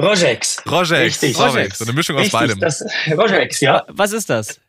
[0.01, 0.63] Rogex.
[0.65, 0.93] Rogex.
[0.93, 1.37] Richtig.
[1.37, 1.79] Rogex.
[1.79, 2.61] So eine Mischung aus Richtig, beidem.
[2.61, 3.85] Das, Rogex, ja.
[3.89, 4.61] Was ist das?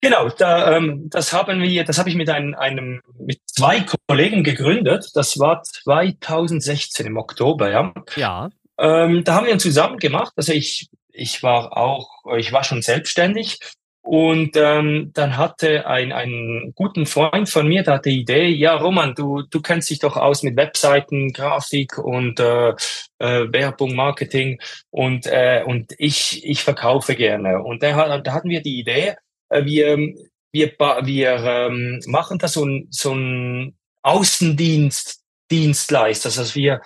[0.00, 4.44] Genau, da, ähm, das haben wir, das habe ich mit einem, einem, mit zwei Kollegen
[4.44, 5.10] gegründet.
[5.14, 7.92] Das war 2016 im Oktober, ja.
[8.14, 8.50] Ja.
[8.78, 10.32] Ähm, da haben wir zusammen gemacht.
[10.36, 13.58] Also ich, ich war auch, ich war schon selbstständig
[14.08, 18.74] und ähm, dann hatte ein, ein guten Freund von mir, der hatte die Idee, ja
[18.74, 22.70] Roman, du, du kennst dich doch aus mit Webseiten, Grafik und äh,
[23.18, 27.62] äh, Werbung, Marketing und, äh, und ich, ich verkaufe gerne.
[27.62, 29.16] Und da, da hatten wir die Idee,
[29.50, 29.96] wir,
[30.52, 36.82] wir, wir ähm, machen da so ein, so ein Außendienst, Dienstleister, also wir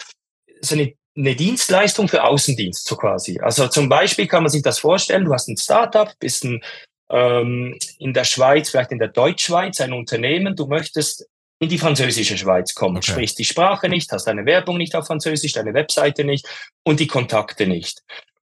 [0.60, 3.40] so eine, eine Dienstleistung für Außendienst so quasi.
[3.40, 6.62] Also zum Beispiel kann man sich das vorstellen, du hast ein Startup, bist ein,
[7.10, 11.26] ähm, in der Schweiz, vielleicht in der Deutschschweiz, ein Unternehmen, du möchtest
[11.58, 13.12] in die französische Schweiz kommen, okay.
[13.12, 16.48] sprichst die Sprache nicht, hast deine Werbung nicht auf Französisch, deine Webseite nicht
[16.82, 18.02] und die Kontakte nicht.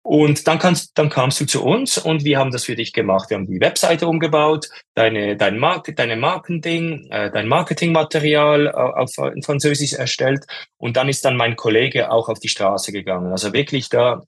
[0.05, 3.31] Und dann, kannst, dann kamst du zu uns und wir haben das für dich gemacht.
[3.31, 9.33] Wir haben die Webseite umgebaut, deine, dein Mark deine Marketing, äh, dein Marketingmaterial auf, auf
[9.33, 10.45] in Französisch erstellt.
[10.77, 13.31] Und dann ist dann mein Kollege auch auf die Straße gegangen.
[13.31, 14.21] Also wirklich da,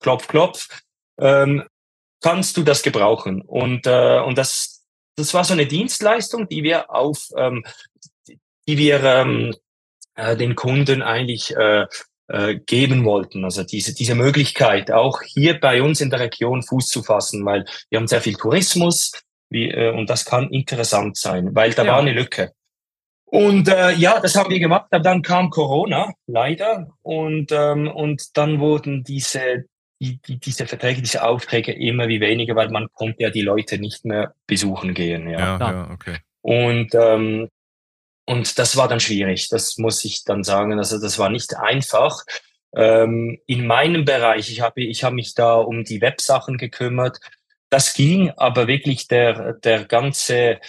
[0.00, 0.66] klopf, klopf,
[1.20, 1.62] ähm,
[2.20, 3.40] kannst du das gebrauchen.
[3.42, 7.64] Und, äh, und das, das war so eine Dienstleistung, die wir auf, ähm,
[8.66, 9.54] die wir ähm,
[10.16, 11.86] äh, den Kunden eigentlich äh,
[12.30, 13.44] äh, geben wollten.
[13.44, 17.64] Also diese, diese Möglichkeit, auch hier bei uns in der Region Fuß zu fassen, weil
[17.88, 19.12] wir haben sehr viel Tourismus
[19.48, 21.92] wie, äh, und das kann interessant sein, weil da ja.
[21.92, 22.52] war eine Lücke.
[23.24, 28.36] Und äh, ja, das haben wir gemacht, aber dann kam Corona, leider, und, ähm, und
[28.36, 29.66] dann wurden diese,
[30.00, 33.78] die, die, diese Verträge, diese Aufträge immer wie weniger, weil man konnte ja die Leute
[33.78, 35.28] nicht mehr besuchen gehen.
[35.28, 36.18] Ja, ja, ja okay.
[36.42, 37.48] Und ähm,
[38.30, 40.78] und das war dann schwierig, das muss ich dann sagen.
[40.78, 42.22] Also das war nicht einfach.
[42.76, 47.18] Ähm, in meinem Bereich, ich habe ich hab mich da um die Websachen gekümmert.
[47.70, 50.60] Das ging, aber wirklich der, der ganze,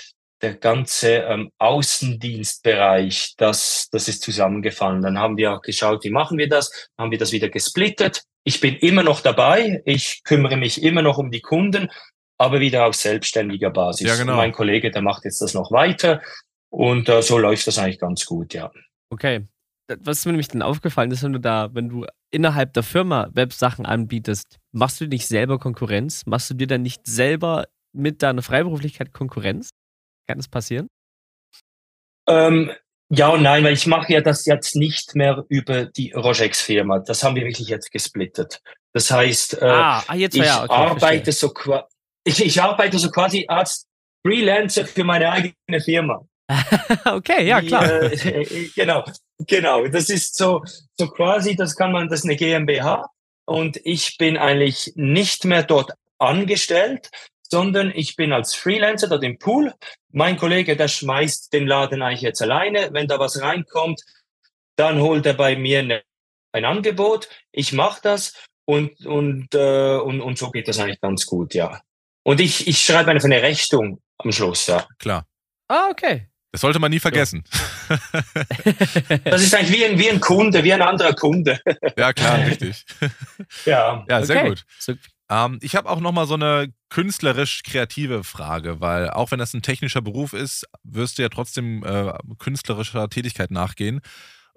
[0.42, 5.04] der ganze ähm, Außendienstbereich, das, das ist zusammengefallen.
[5.04, 6.72] Dann haben wir auch geschaut, wie machen wir das?
[6.98, 8.24] Dann haben wir das wieder gesplittet.
[8.44, 9.84] Ich bin immer noch dabei.
[9.86, 11.92] Ich kümmere mich immer noch um die Kunden,
[12.40, 14.08] aber wieder auf selbstständiger Basis.
[14.08, 14.36] Ja, genau.
[14.36, 16.24] mein Kollege, der macht jetzt das noch weiter.
[16.72, 18.72] Und äh, so läuft das eigentlich ganz gut, ja.
[19.10, 19.48] Okay.
[20.00, 23.86] Was mir nämlich dann aufgefallen ist, wenn du da, wenn du innerhalb der Firma Websachen
[23.86, 26.26] anbietest, machst du nicht selber Konkurrenz?
[26.26, 29.72] Machst du dir dann nicht selber mit deiner Freiberuflichkeit Konkurrenz?
[30.28, 30.88] Kann das passieren?
[32.28, 32.72] Ähm,
[33.10, 37.00] ja und nein, weil ich mache ja das jetzt nicht mehr über die Rogex-Firma.
[37.00, 38.62] Das haben wir wirklich jetzt gesplittet.
[38.94, 41.54] Das heißt, äh, ah, ah, jetzt, ich, ja, okay, arbeite so,
[42.24, 43.88] ich, ich arbeite so quasi als
[44.26, 46.26] Freelancer für meine eigene Firma.
[47.06, 48.10] okay, ja, klar.
[48.10, 49.04] Die, äh, genau,
[49.40, 49.88] genau.
[49.88, 50.64] Das ist so,
[50.98, 53.10] so quasi, das kann man, das ist eine GmbH
[53.46, 57.10] und ich bin eigentlich nicht mehr dort angestellt,
[57.50, 59.74] sondern ich bin als Freelancer dort im Pool.
[60.12, 62.90] Mein Kollege, der schmeißt den Laden eigentlich jetzt alleine.
[62.94, 64.02] Wenn da was reinkommt,
[64.78, 66.02] dann holt er bei mir eine,
[66.54, 67.28] ein Angebot.
[67.52, 68.34] Ich mache das
[68.66, 71.82] und, und, äh, und, und so geht das eigentlich ganz gut, ja.
[72.24, 74.88] Und ich, ich schreibe einfach eine Rechnung am Schluss, ja.
[75.00, 75.26] Klar.
[75.68, 76.31] Ah, okay.
[76.52, 77.44] Das sollte man nie vergessen.
[79.24, 81.60] das ist eigentlich wie ein, wie ein Kunde, wie ein anderer Kunde.
[81.98, 82.86] ja, klar, richtig.
[83.66, 84.50] Ja, ja sehr okay.
[84.50, 84.66] gut.
[85.30, 90.02] Ähm, ich habe auch nochmal so eine künstlerisch-kreative Frage, weil auch wenn das ein technischer
[90.02, 94.02] Beruf ist, wirst du ja trotzdem äh, künstlerischer Tätigkeit nachgehen.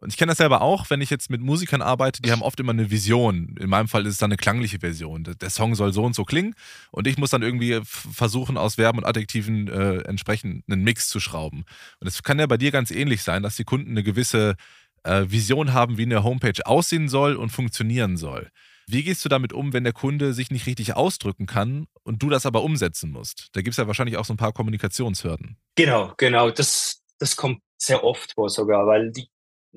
[0.05, 2.61] Und ich kenne das selber auch, wenn ich jetzt mit Musikern arbeite, die haben oft
[2.61, 3.57] immer eine Vision.
[3.59, 5.25] In meinem Fall ist es dann eine klangliche Version.
[5.25, 6.55] Der Song soll so und so klingen
[6.91, 11.21] und ich muss dann irgendwie versuchen, aus Verben und Adjektiven äh, entsprechend einen Mix zu
[11.21, 11.65] schrauben.
[12.01, 14.57] Und es kann ja bei dir ganz ähnlich sein, dass die Kunden eine gewisse
[15.05, 18.51] äh, Vision haben, wie eine Homepage aussehen soll und funktionieren soll.
[18.87, 22.29] Wie gehst du damit um, wenn der Kunde sich nicht richtig ausdrücken kann und du
[22.29, 23.49] das aber umsetzen musst?
[23.53, 25.57] Da gibt es ja wahrscheinlich auch so ein paar Kommunikationshürden.
[25.77, 26.51] Genau, genau.
[26.51, 29.29] Das, das kommt sehr oft vor sogar, weil die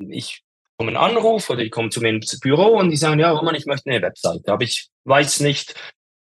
[0.10, 0.44] ich
[0.78, 3.56] komme einen Anruf oder ich komme zu mir ins Büro und die sagen, ja, Roman,
[3.56, 5.74] ich möchte eine Webseite, aber ich weiß nicht,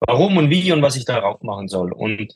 [0.00, 1.92] warum und wie und was ich darauf machen soll.
[1.92, 2.32] Und,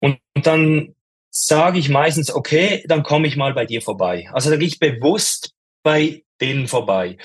[0.00, 0.94] und, und dann
[1.30, 4.28] sage ich meistens, okay, dann komme ich mal bei dir vorbei.
[4.32, 5.52] Also da gehe ich bewusst
[5.82, 7.16] bei denen vorbei.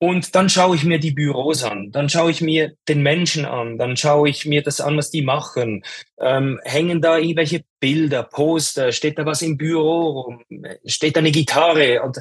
[0.00, 3.78] Und dann schaue ich mir die Büros an, dann schaue ich mir den Menschen an,
[3.78, 5.82] dann schaue ich mir das an, was die machen.
[6.20, 10.44] Ähm, hängen da irgendwelche Bilder, Poster, steht da was im Büro rum,
[10.84, 12.02] steht da eine Gitarre?
[12.02, 12.18] Und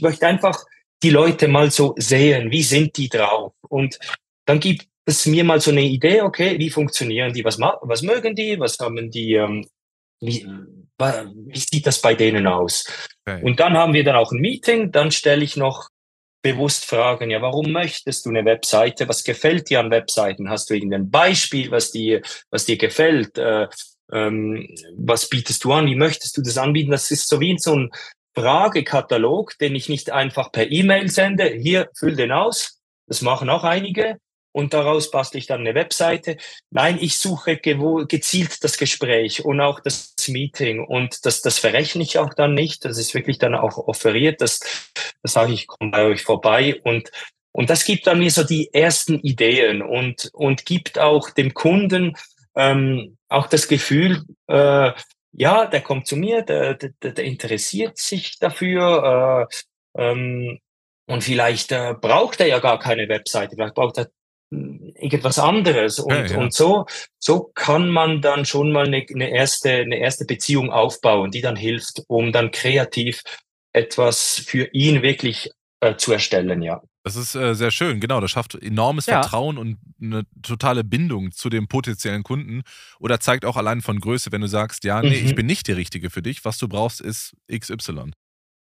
[0.00, 0.64] ich möchte einfach
[1.02, 3.52] die Leute mal so sehen, wie sind die drauf?
[3.68, 3.98] Und
[4.46, 8.34] dann gibt es mir mal so eine Idee, okay, wie funktionieren die, was, was mögen
[8.34, 9.68] die, was haben die, ähm,
[10.20, 10.46] wie,
[10.96, 12.86] wie sieht das bei denen aus?
[13.26, 13.42] Okay.
[13.42, 15.90] Und dann haben wir dann auch ein Meeting, dann stelle ich noch
[16.40, 19.06] bewusst fragen, ja, warum möchtest du eine Webseite?
[19.06, 20.48] Was gefällt dir an Webseiten?
[20.48, 23.36] Hast du irgendein Beispiel, was dir, was dir gefällt?
[23.36, 23.68] Äh,
[24.12, 25.84] ähm, was bietest du an?
[25.84, 26.90] Wie möchtest du das anbieten?
[26.90, 27.90] Das ist so wie so ein
[28.34, 31.46] Fragekatalog, den ich nicht einfach per E-Mail sende.
[31.46, 32.80] Hier, füll den aus.
[33.06, 34.18] Das machen auch einige.
[34.52, 36.36] Und daraus bastle ich dann eine Webseite.
[36.70, 40.84] Nein, ich suche gezielt das Gespräch und auch das Meeting.
[40.84, 42.84] Und das, das verrechne ich auch dann nicht.
[42.84, 44.40] Das ist wirklich dann auch offeriert.
[44.40, 44.60] Das,
[45.22, 46.80] das sage ich, ich komme bei euch vorbei.
[46.82, 47.10] Und,
[47.52, 52.16] und das gibt dann mir so die ersten Ideen und, und gibt auch dem Kunden
[52.56, 54.92] ähm, auch das Gefühl, äh,
[55.32, 59.48] ja, der kommt zu mir, der, der, der interessiert sich dafür
[59.96, 60.58] äh, ähm,
[61.06, 64.10] und vielleicht äh, braucht er ja gar keine Webseite, vielleicht braucht er
[64.52, 66.38] hm, irgendwas anderes und, ja, ja.
[66.38, 66.86] und so
[67.18, 71.56] so kann man dann schon mal eine, eine erste eine erste Beziehung aufbauen, die dann
[71.56, 73.22] hilft, um dann kreativ
[73.72, 76.82] etwas für ihn wirklich äh, zu erstellen, ja.
[77.02, 78.20] Das ist äh, sehr schön, genau.
[78.20, 79.22] Das schafft enormes ja.
[79.22, 82.62] Vertrauen und eine totale Bindung zu dem potenziellen Kunden.
[82.98, 85.26] Oder zeigt auch allein von Größe, wenn du sagst, ja, nee, mhm.
[85.26, 86.44] ich bin nicht die Richtige für dich.
[86.44, 88.10] Was du brauchst, ist XY.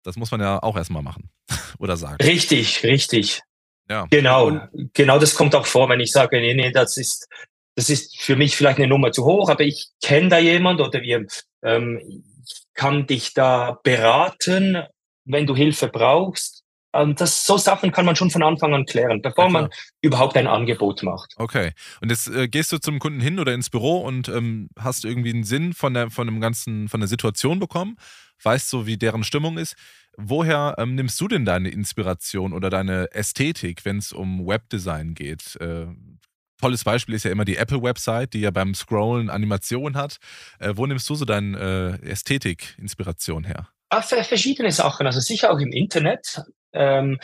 [0.04, 1.30] Das muss man ja auch erstmal machen
[1.78, 2.22] oder sagen.
[2.22, 3.42] Richtig, richtig.
[3.90, 4.06] Ja.
[4.10, 4.60] Genau,
[4.92, 7.26] genau das kommt auch vor, wenn ich sage, nee, nee, das ist,
[7.74, 11.00] das ist für mich vielleicht eine Nummer zu hoch, aber ich kenne da jemand oder
[11.00, 11.26] wir
[11.62, 12.22] ähm,
[12.74, 14.84] kann dich da beraten,
[15.24, 16.57] wenn du Hilfe brauchst
[16.92, 19.68] das, so Sachen kann man schon von Anfang an klären, bevor ja, man
[20.00, 21.34] überhaupt ein Angebot macht.
[21.36, 21.72] Okay.
[22.00, 25.30] Und jetzt äh, gehst du zum Kunden hin oder ins Büro und ähm, hast irgendwie
[25.30, 27.96] einen Sinn von der, von dem ganzen, von der Situation bekommen,
[28.42, 29.76] weißt so, wie deren Stimmung ist.
[30.16, 35.56] Woher ähm, nimmst du denn deine Inspiration oder deine Ästhetik, wenn es um Webdesign geht?
[35.60, 35.86] Äh,
[36.60, 40.16] tolles Beispiel ist ja immer die Apple-Website, die ja beim Scrollen Animation hat.
[40.58, 43.68] Äh, wo nimmst du so deine äh, Ästhetik-Inspiration her?
[43.90, 46.42] Ach, verschiedene Sachen, also sicher auch im Internet.
[46.72, 47.18] Ähm,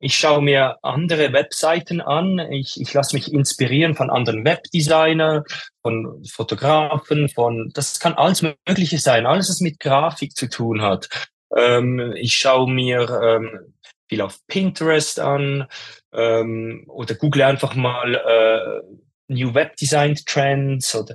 [0.00, 2.38] ich schaue mir andere Webseiten an.
[2.52, 5.44] Ich, ich lasse mich inspirieren von anderen Webdesignern,
[5.82, 11.08] von Fotografen, von, das kann alles Mögliche sein, alles, was mit Grafik zu tun hat.
[11.56, 13.74] Ähm, ich schaue mir ähm,
[14.08, 15.68] viel auf Pinterest an
[16.12, 18.96] ähm, oder google einfach mal äh,
[19.28, 21.14] New Web Design Trends oder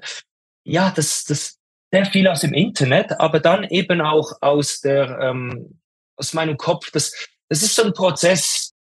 [0.63, 1.59] ja, das, das
[1.91, 5.79] sehr viel aus dem Internet, aber dann eben auch aus der ähm,
[6.15, 6.91] aus meinem Kopf.
[6.91, 7.13] Das
[7.49, 8.73] das ist so ein Prozess.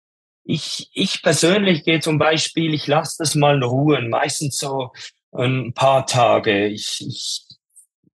[0.44, 4.92] Ich, ich persönlich gehe zum Beispiel, ich lasse das mal ruhen, meistens so
[5.32, 6.66] ein paar Tage.
[6.66, 7.42] Ich, ich,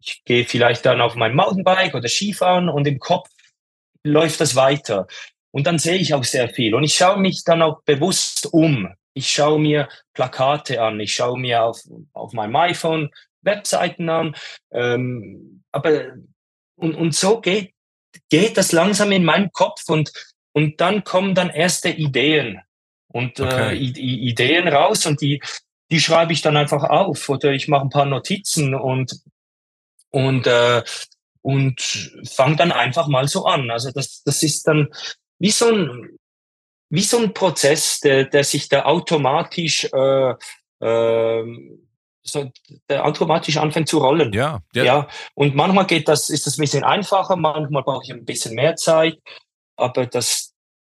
[0.00, 3.28] ich gehe vielleicht dann auf mein Mountainbike oder Skifahren und im Kopf
[4.02, 5.06] läuft das weiter.
[5.50, 6.74] Und dann sehe ich auch sehr viel.
[6.74, 8.92] Und ich schaue mich dann auch bewusst um.
[9.14, 11.80] Ich schaue mir Plakate an, ich schaue mir auf,
[12.12, 13.10] auf meinem iPhone
[13.42, 14.34] Webseiten an.
[14.72, 16.14] Ähm, aber
[16.76, 17.72] und, und so geht,
[18.28, 20.12] geht das langsam in meinem Kopf und
[20.54, 22.60] und dann kommen dann erste Ideen
[23.08, 23.76] und äh, okay.
[23.76, 25.42] äh, Ideen raus und die,
[25.90, 29.20] die schreibe ich dann einfach auf oder ich mache ein paar Notizen und,
[30.10, 30.82] und, äh,
[31.42, 31.80] und
[32.32, 33.70] fange dann einfach mal so an.
[33.70, 34.88] Also das, das ist dann
[35.40, 36.18] wie so ein,
[36.88, 40.34] wie so ein Prozess, der, der sich da automatisch, äh,
[40.80, 41.44] äh,
[42.22, 42.50] so,
[42.88, 44.32] der automatisch anfängt zu rollen.
[44.32, 44.84] Ja, ja.
[44.84, 45.08] ja.
[45.34, 48.76] Und manchmal geht das, ist das ein bisschen einfacher, manchmal brauche ich ein bisschen mehr
[48.76, 49.18] Zeit
[49.76, 50.43] aber das,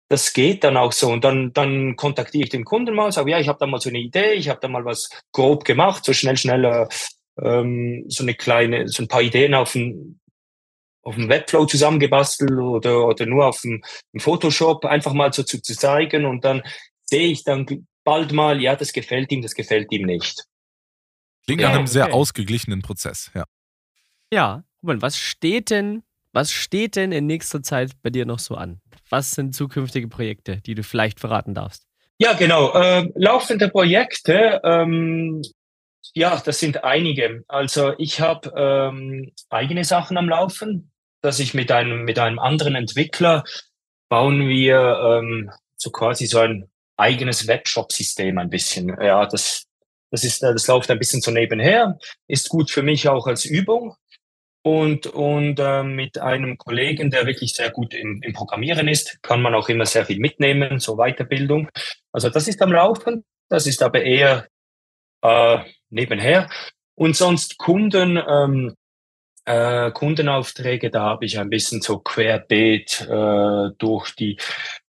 [0.09, 1.11] das geht dann auch so.
[1.11, 3.89] Und dann, dann kontaktiere ich den Kunden mal, sage, ja, ich habe da mal so
[3.89, 6.87] eine Idee, ich habe da mal was grob gemacht, so schnell, schnell äh,
[7.43, 10.21] ähm, so eine kleine, so ein paar Ideen auf ein,
[11.03, 15.61] auf dem Webflow zusammengebastelt oder, oder nur auf dem, dem Photoshop, einfach mal so zu,
[15.61, 16.63] zu zeigen und dann
[17.05, 20.45] sehe ich dann bald mal, ja, das gefällt ihm, das gefällt ihm nicht.
[21.45, 23.45] Klingt nach einem sehr ausgeglichenen Prozess, ja.
[24.33, 28.57] Ja, Ruben, was steht denn, was steht denn in nächster Zeit bei dir noch so
[28.57, 28.81] an?
[29.09, 31.87] Was sind zukünftige Projekte, die du vielleicht verraten darfst?
[32.19, 32.73] Ja, genau.
[32.73, 35.43] Äh, laufende Projekte, ähm,
[36.15, 37.45] ja, das sind einige.
[37.47, 40.91] Also ich habe ähm, eigene Sachen am Laufen,
[41.21, 43.45] dass ich mit einem mit einem anderen Entwickler
[44.09, 48.97] bauen wir ähm, so quasi so ein eigenes Webshop-System ein bisschen.
[49.01, 49.67] Ja, das
[50.11, 53.95] das ist das läuft ein bisschen so nebenher, ist gut für mich auch als Übung
[54.67, 59.41] und, und äh, mit einem Kollegen, der wirklich sehr gut im, im Programmieren ist, kann
[59.41, 61.69] man auch immer sehr viel mitnehmen, so Weiterbildung.
[62.11, 64.49] Also das ist am Laufen, das ist aber eher
[65.23, 65.59] äh,
[65.91, 66.49] nebenher.
[66.97, 68.75] Und sonst Kunden, ähm,
[69.45, 74.37] äh, Kundenaufträge, da habe ich ein bisschen so querbeet äh, durch die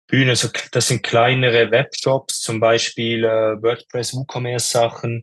[0.07, 0.37] Bühne.
[0.37, 5.23] So, das sind kleinere Webshops, zum Beispiel äh, WordPress, WooCommerce Sachen.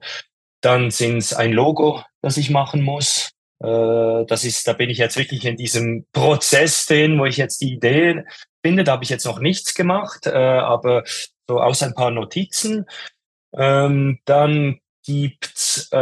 [0.62, 3.30] Dann sind es ein Logo, das ich machen muss.
[3.62, 7.62] Äh, das ist, da bin ich jetzt wirklich in diesem Prozess drin, wo ich jetzt
[7.62, 8.24] die Idee
[8.63, 8.84] finde.
[8.84, 11.04] Da habe ich jetzt noch nichts gemacht, äh, aber
[11.48, 12.86] so aus ein paar Notizen.
[13.54, 15.98] Ähm, dann gibt's äh,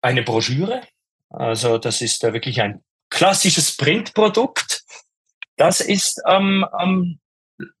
[0.00, 0.82] eine Broschüre.
[1.30, 4.84] Also das ist äh, wirklich ein klassisches Printprodukt.
[5.56, 7.18] Das ist am, am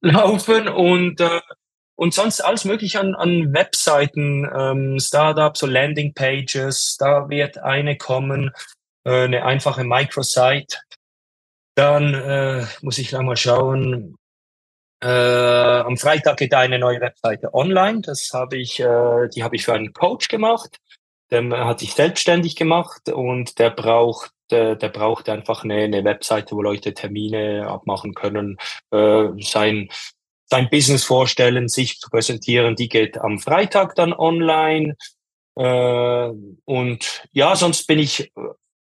[0.00, 1.22] Laufen und
[1.98, 8.52] und sonst alles mögliche an, an Webseiten, ähm, Startups, so Landingpages, da wird eine kommen,
[9.04, 10.78] äh, eine einfache Microsite.
[11.74, 14.14] Dann äh, muss ich mal schauen.
[15.02, 18.00] Äh, am Freitag geht eine neue Webseite online.
[18.02, 20.78] Das habe ich, äh, die habe ich für einen Coach gemacht.
[21.32, 26.54] Der hat sich selbstständig gemacht und der braucht der, der braucht einfach eine, eine Webseite,
[26.54, 28.56] wo Leute Termine abmachen können,
[28.92, 29.90] äh, sein
[30.50, 32.76] sein Business vorstellen, sich zu präsentieren.
[32.76, 34.96] Die geht am Freitag dann online.
[35.56, 36.30] Äh,
[36.64, 38.30] und ja, sonst bin ich äh,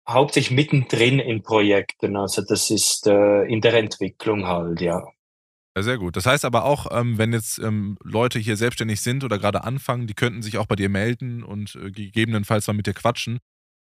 [0.08, 2.15] hauptsächlich mittendrin in Projekten.
[2.15, 5.04] Also das ist äh, in der Entwicklung halt, ja.
[5.78, 6.15] Ja, sehr gut.
[6.15, 10.08] Das heißt aber auch, ähm, wenn jetzt ähm, Leute hier selbstständig sind oder gerade anfangen,
[10.08, 13.39] die könnten sich auch bei dir melden und äh, gegebenenfalls mal mit dir quatschen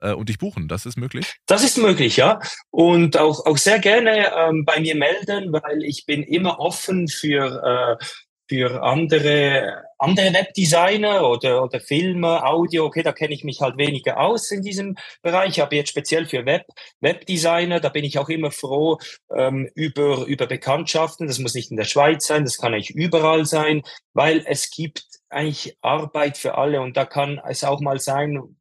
[0.02, 0.68] äh, und dich buchen.
[0.68, 1.34] Das ist möglich?
[1.46, 2.40] Das ist möglich, ja.
[2.70, 7.98] Und auch, auch sehr gerne ähm, bei mir melden, weil ich bin immer offen für,
[8.00, 8.04] äh,
[8.48, 12.86] für andere, andere Webdesigner oder, oder Filme, Audio.
[12.86, 16.44] Okay, da kenne ich mich halt weniger aus in diesem Bereich, aber jetzt speziell für
[16.44, 16.66] Web,
[17.00, 18.98] Webdesigner, da bin ich auch immer froh
[19.34, 21.28] ähm, über, über Bekanntschaften.
[21.28, 25.04] Das muss nicht in der Schweiz sein, das kann eigentlich überall sein, weil es gibt
[25.30, 28.56] eigentlich Arbeit für alle und da kann es auch mal sein,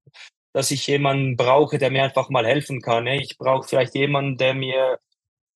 [0.54, 3.08] dass ich jemanden brauche, der mir einfach mal helfen kann.
[3.08, 5.00] Ich brauche vielleicht jemanden, der mir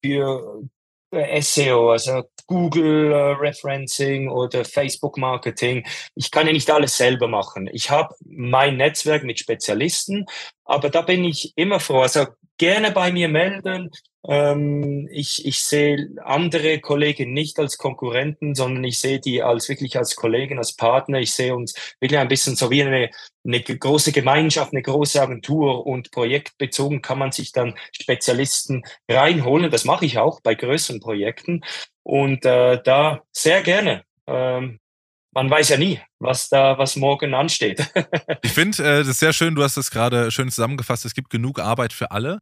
[0.03, 0.63] für
[1.11, 5.85] äh, SEO, also Google äh, Referencing oder Facebook Marketing.
[6.15, 7.69] Ich kann ja nicht alles selber machen.
[7.71, 10.25] Ich habe mein Netzwerk mit Spezialisten,
[10.63, 12.01] aber da bin ich immer froh.
[12.01, 12.27] Also
[12.57, 13.91] gerne bei mir melden.
[14.27, 19.97] Ähm, ich, ich sehe andere Kollegen nicht als Konkurrenten, sondern ich sehe die als wirklich
[19.97, 21.19] als Kollegen, als Partner.
[21.19, 23.11] Ich sehe uns wirklich ein bisschen so wie eine,
[23.45, 29.69] eine große Gemeinschaft, eine große Agentur und projektbezogen kann man sich dann Spezialisten reinholen.
[29.69, 31.61] Das mache ich auch bei größeren Projekten
[32.03, 34.03] und äh, da sehr gerne.
[34.25, 34.79] Ähm,
[35.35, 37.91] man weiß ja nie, was da, was morgen ansteht.
[38.41, 41.05] ich finde, äh, das ist sehr schön, du hast es gerade schön zusammengefasst.
[41.05, 42.39] Es gibt genug Arbeit für alle.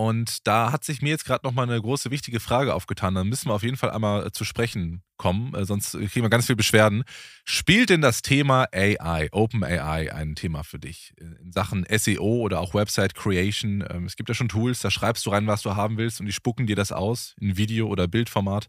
[0.00, 3.14] Und da hat sich mir jetzt gerade nochmal eine große wichtige Frage aufgetan.
[3.14, 6.30] Da müssen wir auf jeden Fall einmal äh, zu sprechen kommen, äh, sonst kriegen wir
[6.30, 7.04] ganz viel Beschwerden.
[7.44, 12.60] Spielt denn das Thema AI, Open AI, ein Thema für dich in Sachen SEO oder
[12.60, 13.84] auch Website Creation?
[13.90, 16.24] Ähm, es gibt ja schon Tools, da schreibst du rein, was du haben willst und
[16.24, 18.68] die spucken dir das aus in Video- oder Bildformat.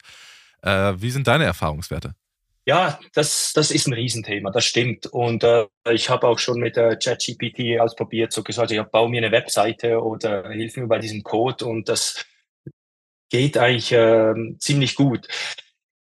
[0.63, 2.13] Äh, wie sind deine Erfahrungswerte?
[2.65, 5.07] Ja, das, das ist ein Riesenthema, das stimmt.
[5.07, 9.17] Und äh, ich habe auch schon mit der ChatGPT ausprobiert, so gesagt, ich baue mir
[9.17, 12.23] eine Webseite oder hilf mir bei diesem Code und das
[13.29, 15.27] geht eigentlich äh, ziemlich gut.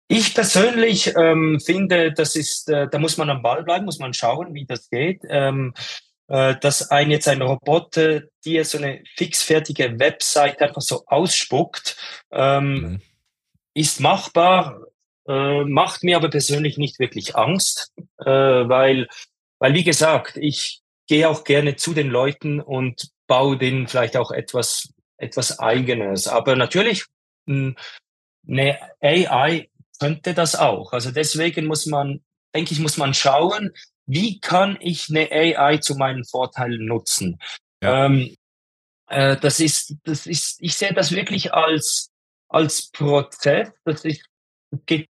[0.08, 4.12] Ich persönlich ähm, finde, das ist, äh, da muss man am Ball bleiben, muss man
[4.12, 5.22] schauen, wie das geht.
[5.30, 5.72] Ähm,
[6.28, 11.96] äh, dass ein jetzt ein Roboter dir so eine fixfertige Website einfach so ausspuckt,
[12.30, 13.00] ähm, mhm.
[13.74, 14.80] ist machbar
[15.28, 19.08] äh, macht mir aber persönlich nicht wirklich Angst, äh, weil,
[19.58, 24.30] weil wie gesagt, ich gehe auch gerne zu den Leuten und baue denen vielleicht auch
[24.30, 26.26] etwas, etwas Eigenes.
[26.26, 27.06] Aber natürlich,
[27.46, 29.68] eine AI
[29.98, 30.92] könnte das auch.
[30.92, 32.22] Also deswegen muss man,
[32.54, 33.72] denke ich, muss man schauen,
[34.06, 37.38] wie kann ich eine AI zu meinen Vorteilen nutzen.
[37.82, 38.06] Ja.
[38.06, 38.34] Ähm,
[39.08, 42.10] äh, das ist, das ist, ich sehe das wirklich als,
[42.48, 43.70] als Prozess.
[43.84, 44.24] Das ist,
[44.86, 45.08] geht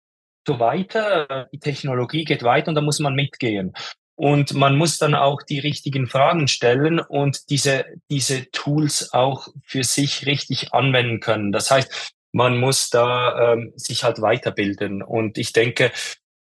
[0.47, 1.47] so weiter.
[1.51, 3.73] Die Technologie geht weiter und da muss man mitgehen.
[4.15, 9.83] Und man muss dann auch die richtigen Fragen stellen und diese, diese Tools auch für
[9.83, 11.51] sich richtig anwenden können.
[11.51, 15.03] Das heißt, man muss da ähm, sich halt weiterbilden.
[15.03, 15.91] Und ich denke,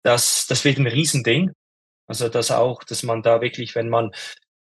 [0.03, 1.53] dass das wird ein Riesending.
[2.09, 4.11] Also dass auch, dass man da wirklich, wenn man,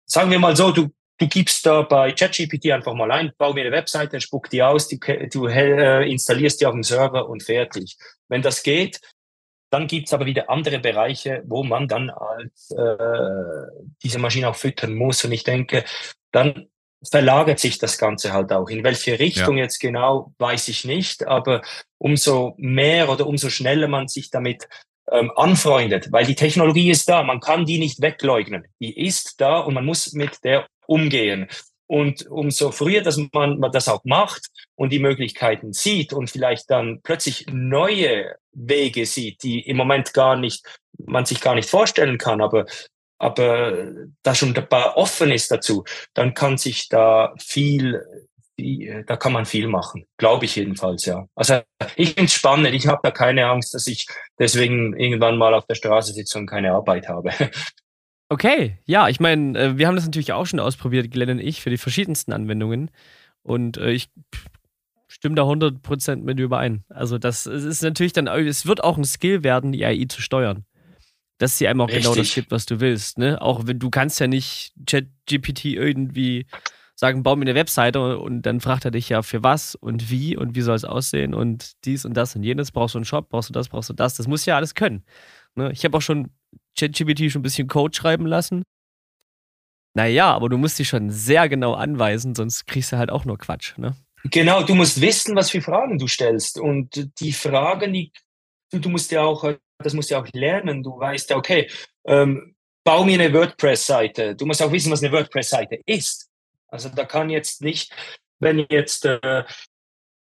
[0.05, 3.61] sagen wir mal so, du, du gibst da bei ChatGPT einfach mal ein, bau mir
[3.61, 4.99] eine Webseite, spuck die aus, die,
[5.31, 7.97] du äh, installierst die auf dem Server und fertig.
[8.27, 8.99] Wenn das geht,
[9.73, 14.93] dann gibt's aber wieder andere Bereiche, wo man dann als äh, diese Maschine auch füttern
[14.93, 15.25] muss.
[15.25, 15.83] Und ich denke,
[16.31, 16.67] dann
[17.09, 18.69] verlagert sich das Ganze halt auch.
[18.69, 19.63] In welche Richtung ja.
[19.63, 21.25] jetzt genau, weiß ich nicht.
[21.25, 21.63] Aber
[21.97, 24.67] umso mehr oder umso schneller man sich damit
[25.11, 28.65] ähm, anfreundet, weil die Technologie ist da, man kann die nicht wegleugnen.
[28.79, 31.47] Die ist da und man muss mit der umgehen.
[31.87, 37.01] Und umso früher, dass man das auch macht und die Möglichkeiten sieht und vielleicht dann
[37.03, 40.65] plötzlich neue Wege sieht, die im Moment gar nicht,
[40.97, 42.65] man sich gar nicht vorstellen kann, aber,
[43.17, 43.91] aber
[44.23, 48.03] da schon dabei offen ist dazu, dann kann sich da viel,
[48.57, 51.27] da kann man viel machen, glaube ich jedenfalls, ja.
[51.35, 51.61] Also
[51.95, 54.07] ich es spannend, ich habe da keine Angst, dass ich
[54.39, 57.31] deswegen irgendwann mal auf der Straße sitze und keine Arbeit habe.
[58.29, 61.61] Okay, ja, ich meine, äh, wir haben das natürlich auch schon ausprobiert, Glenn und ich,
[61.61, 62.89] für die verschiedensten Anwendungen.
[63.43, 64.09] Und äh, ich
[65.23, 66.83] stimme da 100% mit überein.
[66.89, 70.65] Also, das ist natürlich dann, es wird auch ein Skill werden, die AI zu steuern.
[71.37, 72.03] Dass sie einem auch Richtig.
[72.03, 73.17] genau das gibt, was du willst.
[73.17, 73.41] Ne?
[73.41, 76.45] Auch wenn du kannst ja nicht ChatGPT irgendwie
[76.95, 80.35] sagen, bau mir eine Webseite und dann fragt er dich ja für was und wie
[80.35, 82.73] und wie soll es aussehen und dies und das und jenes.
[82.73, 84.15] Brauchst du einen Shop, brauchst du das, brauchst du das.
[84.15, 85.05] Das muss ja alles können.
[85.55, 85.71] Ne?
[85.71, 86.31] Ich habe auch schon
[86.77, 88.63] ChatGPT schon ein bisschen Code schreiben lassen.
[89.93, 93.37] Naja, aber du musst dich schon sehr genau anweisen, sonst kriegst du halt auch nur
[93.37, 93.95] Quatsch, ne?
[94.31, 96.59] Genau, du musst wissen, was für Fragen du stellst.
[96.59, 98.11] Und die Fragen, die,
[98.71, 100.81] du, musst ja auch, das musst du ja auch lernen.
[100.81, 101.69] Du weißt ja, okay,
[102.05, 104.35] ähm, bau mir eine WordPress-Seite.
[104.35, 106.29] Du musst auch wissen, was eine WordPress-Seite ist.
[106.67, 107.93] Also da kann jetzt nicht,
[108.39, 109.43] wenn jetzt, äh,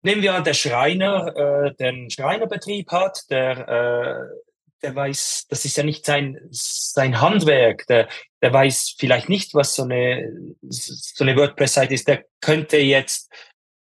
[0.04, 4.42] nehmen wir an, der Schreiner äh, den Schreinerbetrieb hat, der äh,
[4.82, 8.08] der weiß, das ist ja nicht sein, sein Handwerk, der,
[8.42, 10.32] der weiß vielleicht nicht, was so eine,
[10.70, 12.08] so eine WordPress-Seite ist.
[12.08, 13.32] Der könnte jetzt,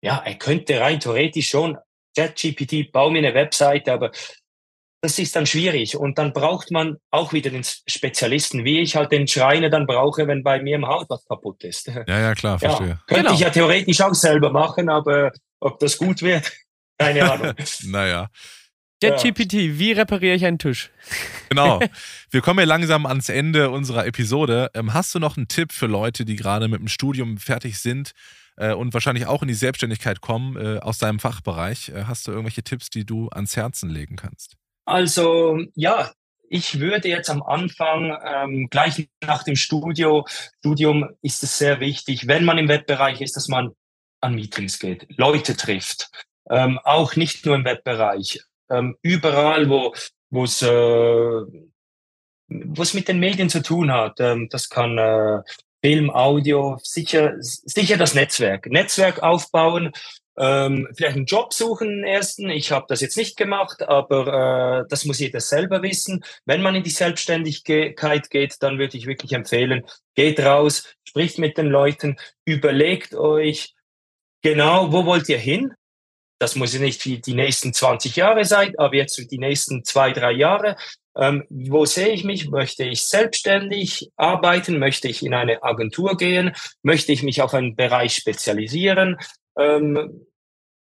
[0.01, 1.77] ja, er könnte rein theoretisch schon
[2.15, 4.11] ChatGPT, bau mir eine Webseite, aber
[5.01, 5.97] das ist dann schwierig.
[5.97, 10.27] Und dann braucht man auch wieder den Spezialisten, wie ich halt den Schreiner dann brauche,
[10.27, 11.87] wenn bei mir im Haus was kaputt ist.
[11.87, 12.87] Ja, ja, klar, verstehe.
[12.87, 13.33] Ja, könnte genau.
[13.33, 16.51] ich ja theoretisch auch selber machen, aber ob das gut wird,
[16.99, 17.53] keine Ahnung.
[17.85, 18.27] naja.
[19.03, 19.79] JetGPT, ja.
[19.79, 20.91] wie repariere ich einen Tisch?
[21.51, 21.81] Genau.
[22.29, 24.71] Wir kommen ja langsam ans Ende unserer Episode.
[24.73, 28.13] Ähm, hast du noch einen Tipp für Leute, die gerade mit dem Studium fertig sind
[28.61, 31.89] äh, und wahrscheinlich auch in die Selbstständigkeit kommen äh, aus deinem Fachbereich?
[31.89, 34.55] Äh, hast du irgendwelche Tipps, die du ans Herzen legen kannst?
[34.85, 36.11] Also ja,
[36.49, 40.25] ich würde jetzt am Anfang, ähm, gleich nach dem Studio,
[40.59, 43.71] Studium ist es sehr wichtig, wenn man im Webbereich ist, dass man
[44.21, 46.11] an Meetings geht, Leute trifft.
[46.49, 48.39] Ähm, auch nicht nur im Webbereich
[48.69, 49.93] ähm, überall, wo
[50.29, 51.41] wo es äh,
[52.47, 54.19] was mit den Medien zu tun hat.
[54.19, 55.41] Ähm, das kann äh,
[55.83, 59.91] Film, Audio, sicher sicher das Netzwerk, Netzwerk aufbauen.
[60.37, 62.49] Ähm, vielleicht einen Job suchen ersten.
[62.49, 66.23] Ich habe das jetzt nicht gemacht, aber äh, das muss jeder selber wissen.
[66.45, 69.83] Wenn man in die Selbstständigkeit geht, dann würde ich wirklich empfehlen,
[70.15, 73.75] geht raus, spricht mit den Leuten, überlegt euch
[74.41, 75.73] genau, wo wollt ihr hin?
[76.39, 80.31] Das muss nicht für die nächsten 20 Jahre sein, aber jetzt die nächsten zwei, drei
[80.31, 80.75] Jahre.
[81.15, 82.49] Ähm, wo sehe ich mich?
[82.49, 84.79] Möchte ich selbstständig arbeiten?
[84.79, 86.53] Möchte ich in eine Agentur gehen?
[86.83, 89.17] Möchte ich mich auf einen Bereich spezialisieren?
[89.57, 90.25] Ähm,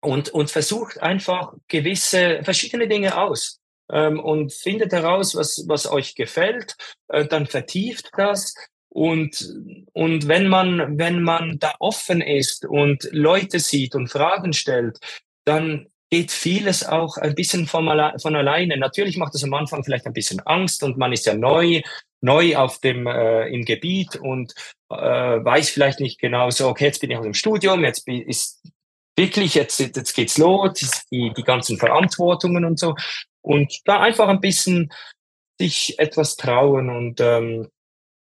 [0.01, 3.59] und, und versucht einfach gewisse, verschiedene Dinge aus.
[3.91, 6.75] Ähm, und findet heraus, was, was euch gefällt,
[7.09, 8.53] äh, dann vertieft das.
[8.89, 9.47] Und,
[9.93, 14.99] und wenn man, wenn man da offen ist und Leute sieht und Fragen stellt,
[15.45, 17.85] dann geht vieles auch ein bisschen von,
[18.21, 18.77] von alleine.
[18.77, 21.81] Natürlich macht es am Anfang vielleicht ein bisschen Angst und man ist ja neu,
[22.19, 24.53] neu auf dem äh, im Gebiet und
[24.89, 28.61] äh, weiß vielleicht nicht genau so, okay, jetzt bin ich aus dem Studium, jetzt ist
[29.15, 32.95] wirklich, jetzt, jetzt geht's los, die, die ganzen Verantwortungen und so.
[33.41, 34.91] Und da einfach ein bisschen
[35.59, 37.69] sich etwas trauen und, ähm,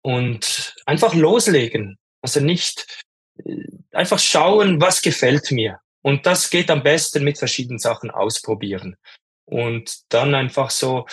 [0.02, 1.96] und einfach loslegen.
[2.22, 3.04] Also nicht
[3.44, 5.78] äh, einfach schauen, was gefällt mir.
[6.02, 8.96] Und das geht am besten mit verschiedenen Sachen ausprobieren
[9.44, 11.06] und dann einfach so,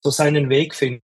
[0.00, 1.02] so seinen Weg finden.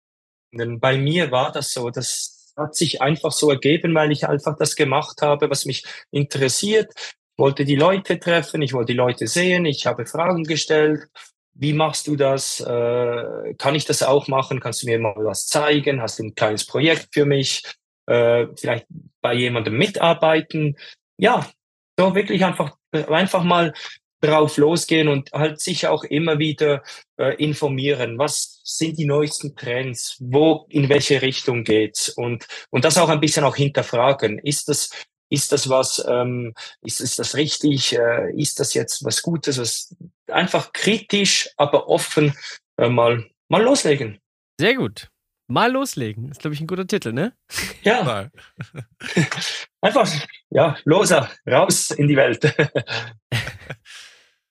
[0.81, 4.77] Bei mir war das so, dass hat sich einfach so ergeben, weil ich einfach das
[4.77, 6.93] gemacht habe, was mich interessiert.
[6.97, 11.07] Ich wollte die Leute treffen, ich wollte die Leute sehen, ich habe Fragen gestellt.
[11.55, 12.61] Wie machst du das?
[12.61, 14.61] Äh, kann ich das auch machen?
[14.61, 16.03] Kannst du mir mal was zeigen?
[16.03, 17.63] Hast du ein kleines Projekt für mich?
[18.07, 18.87] Äh, vielleicht
[19.21, 20.77] bei jemandem mitarbeiten?
[21.17, 21.49] Ja,
[21.99, 23.73] so wirklich einfach, einfach mal
[24.21, 26.83] drauf losgehen und halt sich auch immer wieder
[27.19, 28.19] äh, informieren.
[28.19, 30.17] Was sind die neuesten Trends?
[30.19, 32.09] Wo, in welche Richtung geht's?
[32.09, 34.39] Und, und das auch ein bisschen auch hinterfragen.
[34.39, 34.91] Ist das,
[35.31, 37.95] ist das was, ähm, ist, ist das richtig?
[37.97, 39.59] Äh, ist das jetzt was Gutes?
[39.59, 39.95] Was,
[40.27, 42.37] einfach kritisch, aber offen
[42.77, 44.19] äh, mal, mal loslegen.
[44.61, 45.09] Sehr gut.
[45.47, 46.31] Mal loslegen.
[46.31, 47.35] Ist, glaube ich, ein guter Titel, ne?
[47.83, 48.29] Ja.
[49.81, 50.11] Einfach,
[50.51, 52.55] ja, loser, raus in die Welt.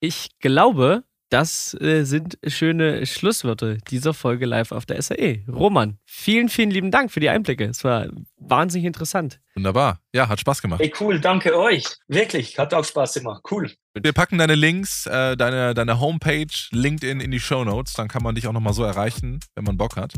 [0.00, 5.44] Ich glaube, das äh, sind schöne Schlussworte dieser Folge live auf der SAE.
[5.48, 7.64] Roman, vielen, vielen lieben Dank für die Einblicke.
[7.64, 9.40] Es war wahnsinnig interessant.
[9.54, 10.00] Wunderbar.
[10.14, 10.80] Ja, hat Spaß gemacht.
[10.80, 11.84] Hey, cool, danke euch.
[12.06, 13.42] Wirklich, hat auch Spaß gemacht.
[13.50, 13.72] Cool.
[14.00, 17.94] Wir packen deine Links, äh, deine, deine Homepage, LinkedIn in die Show Notes.
[17.94, 20.14] Dann kann man dich auch nochmal so erreichen, wenn man Bock hat.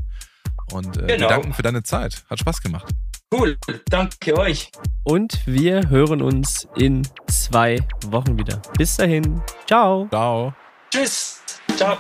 [0.73, 1.21] Und äh, genau.
[1.23, 2.23] wir danken für deine Zeit.
[2.29, 2.95] Hat Spaß gemacht.
[3.33, 3.57] Cool,
[3.89, 4.73] danke euch.
[5.05, 8.61] Und wir hören uns in zwei Wochen wieder.
[8.77, 9.41] Bis dahin.
[9.67, 10.09] Ciao.
[10.11, 10.53] Ciao.
[10.91, 11.41] Tschüss.
[11.77, 11.97] Ciao.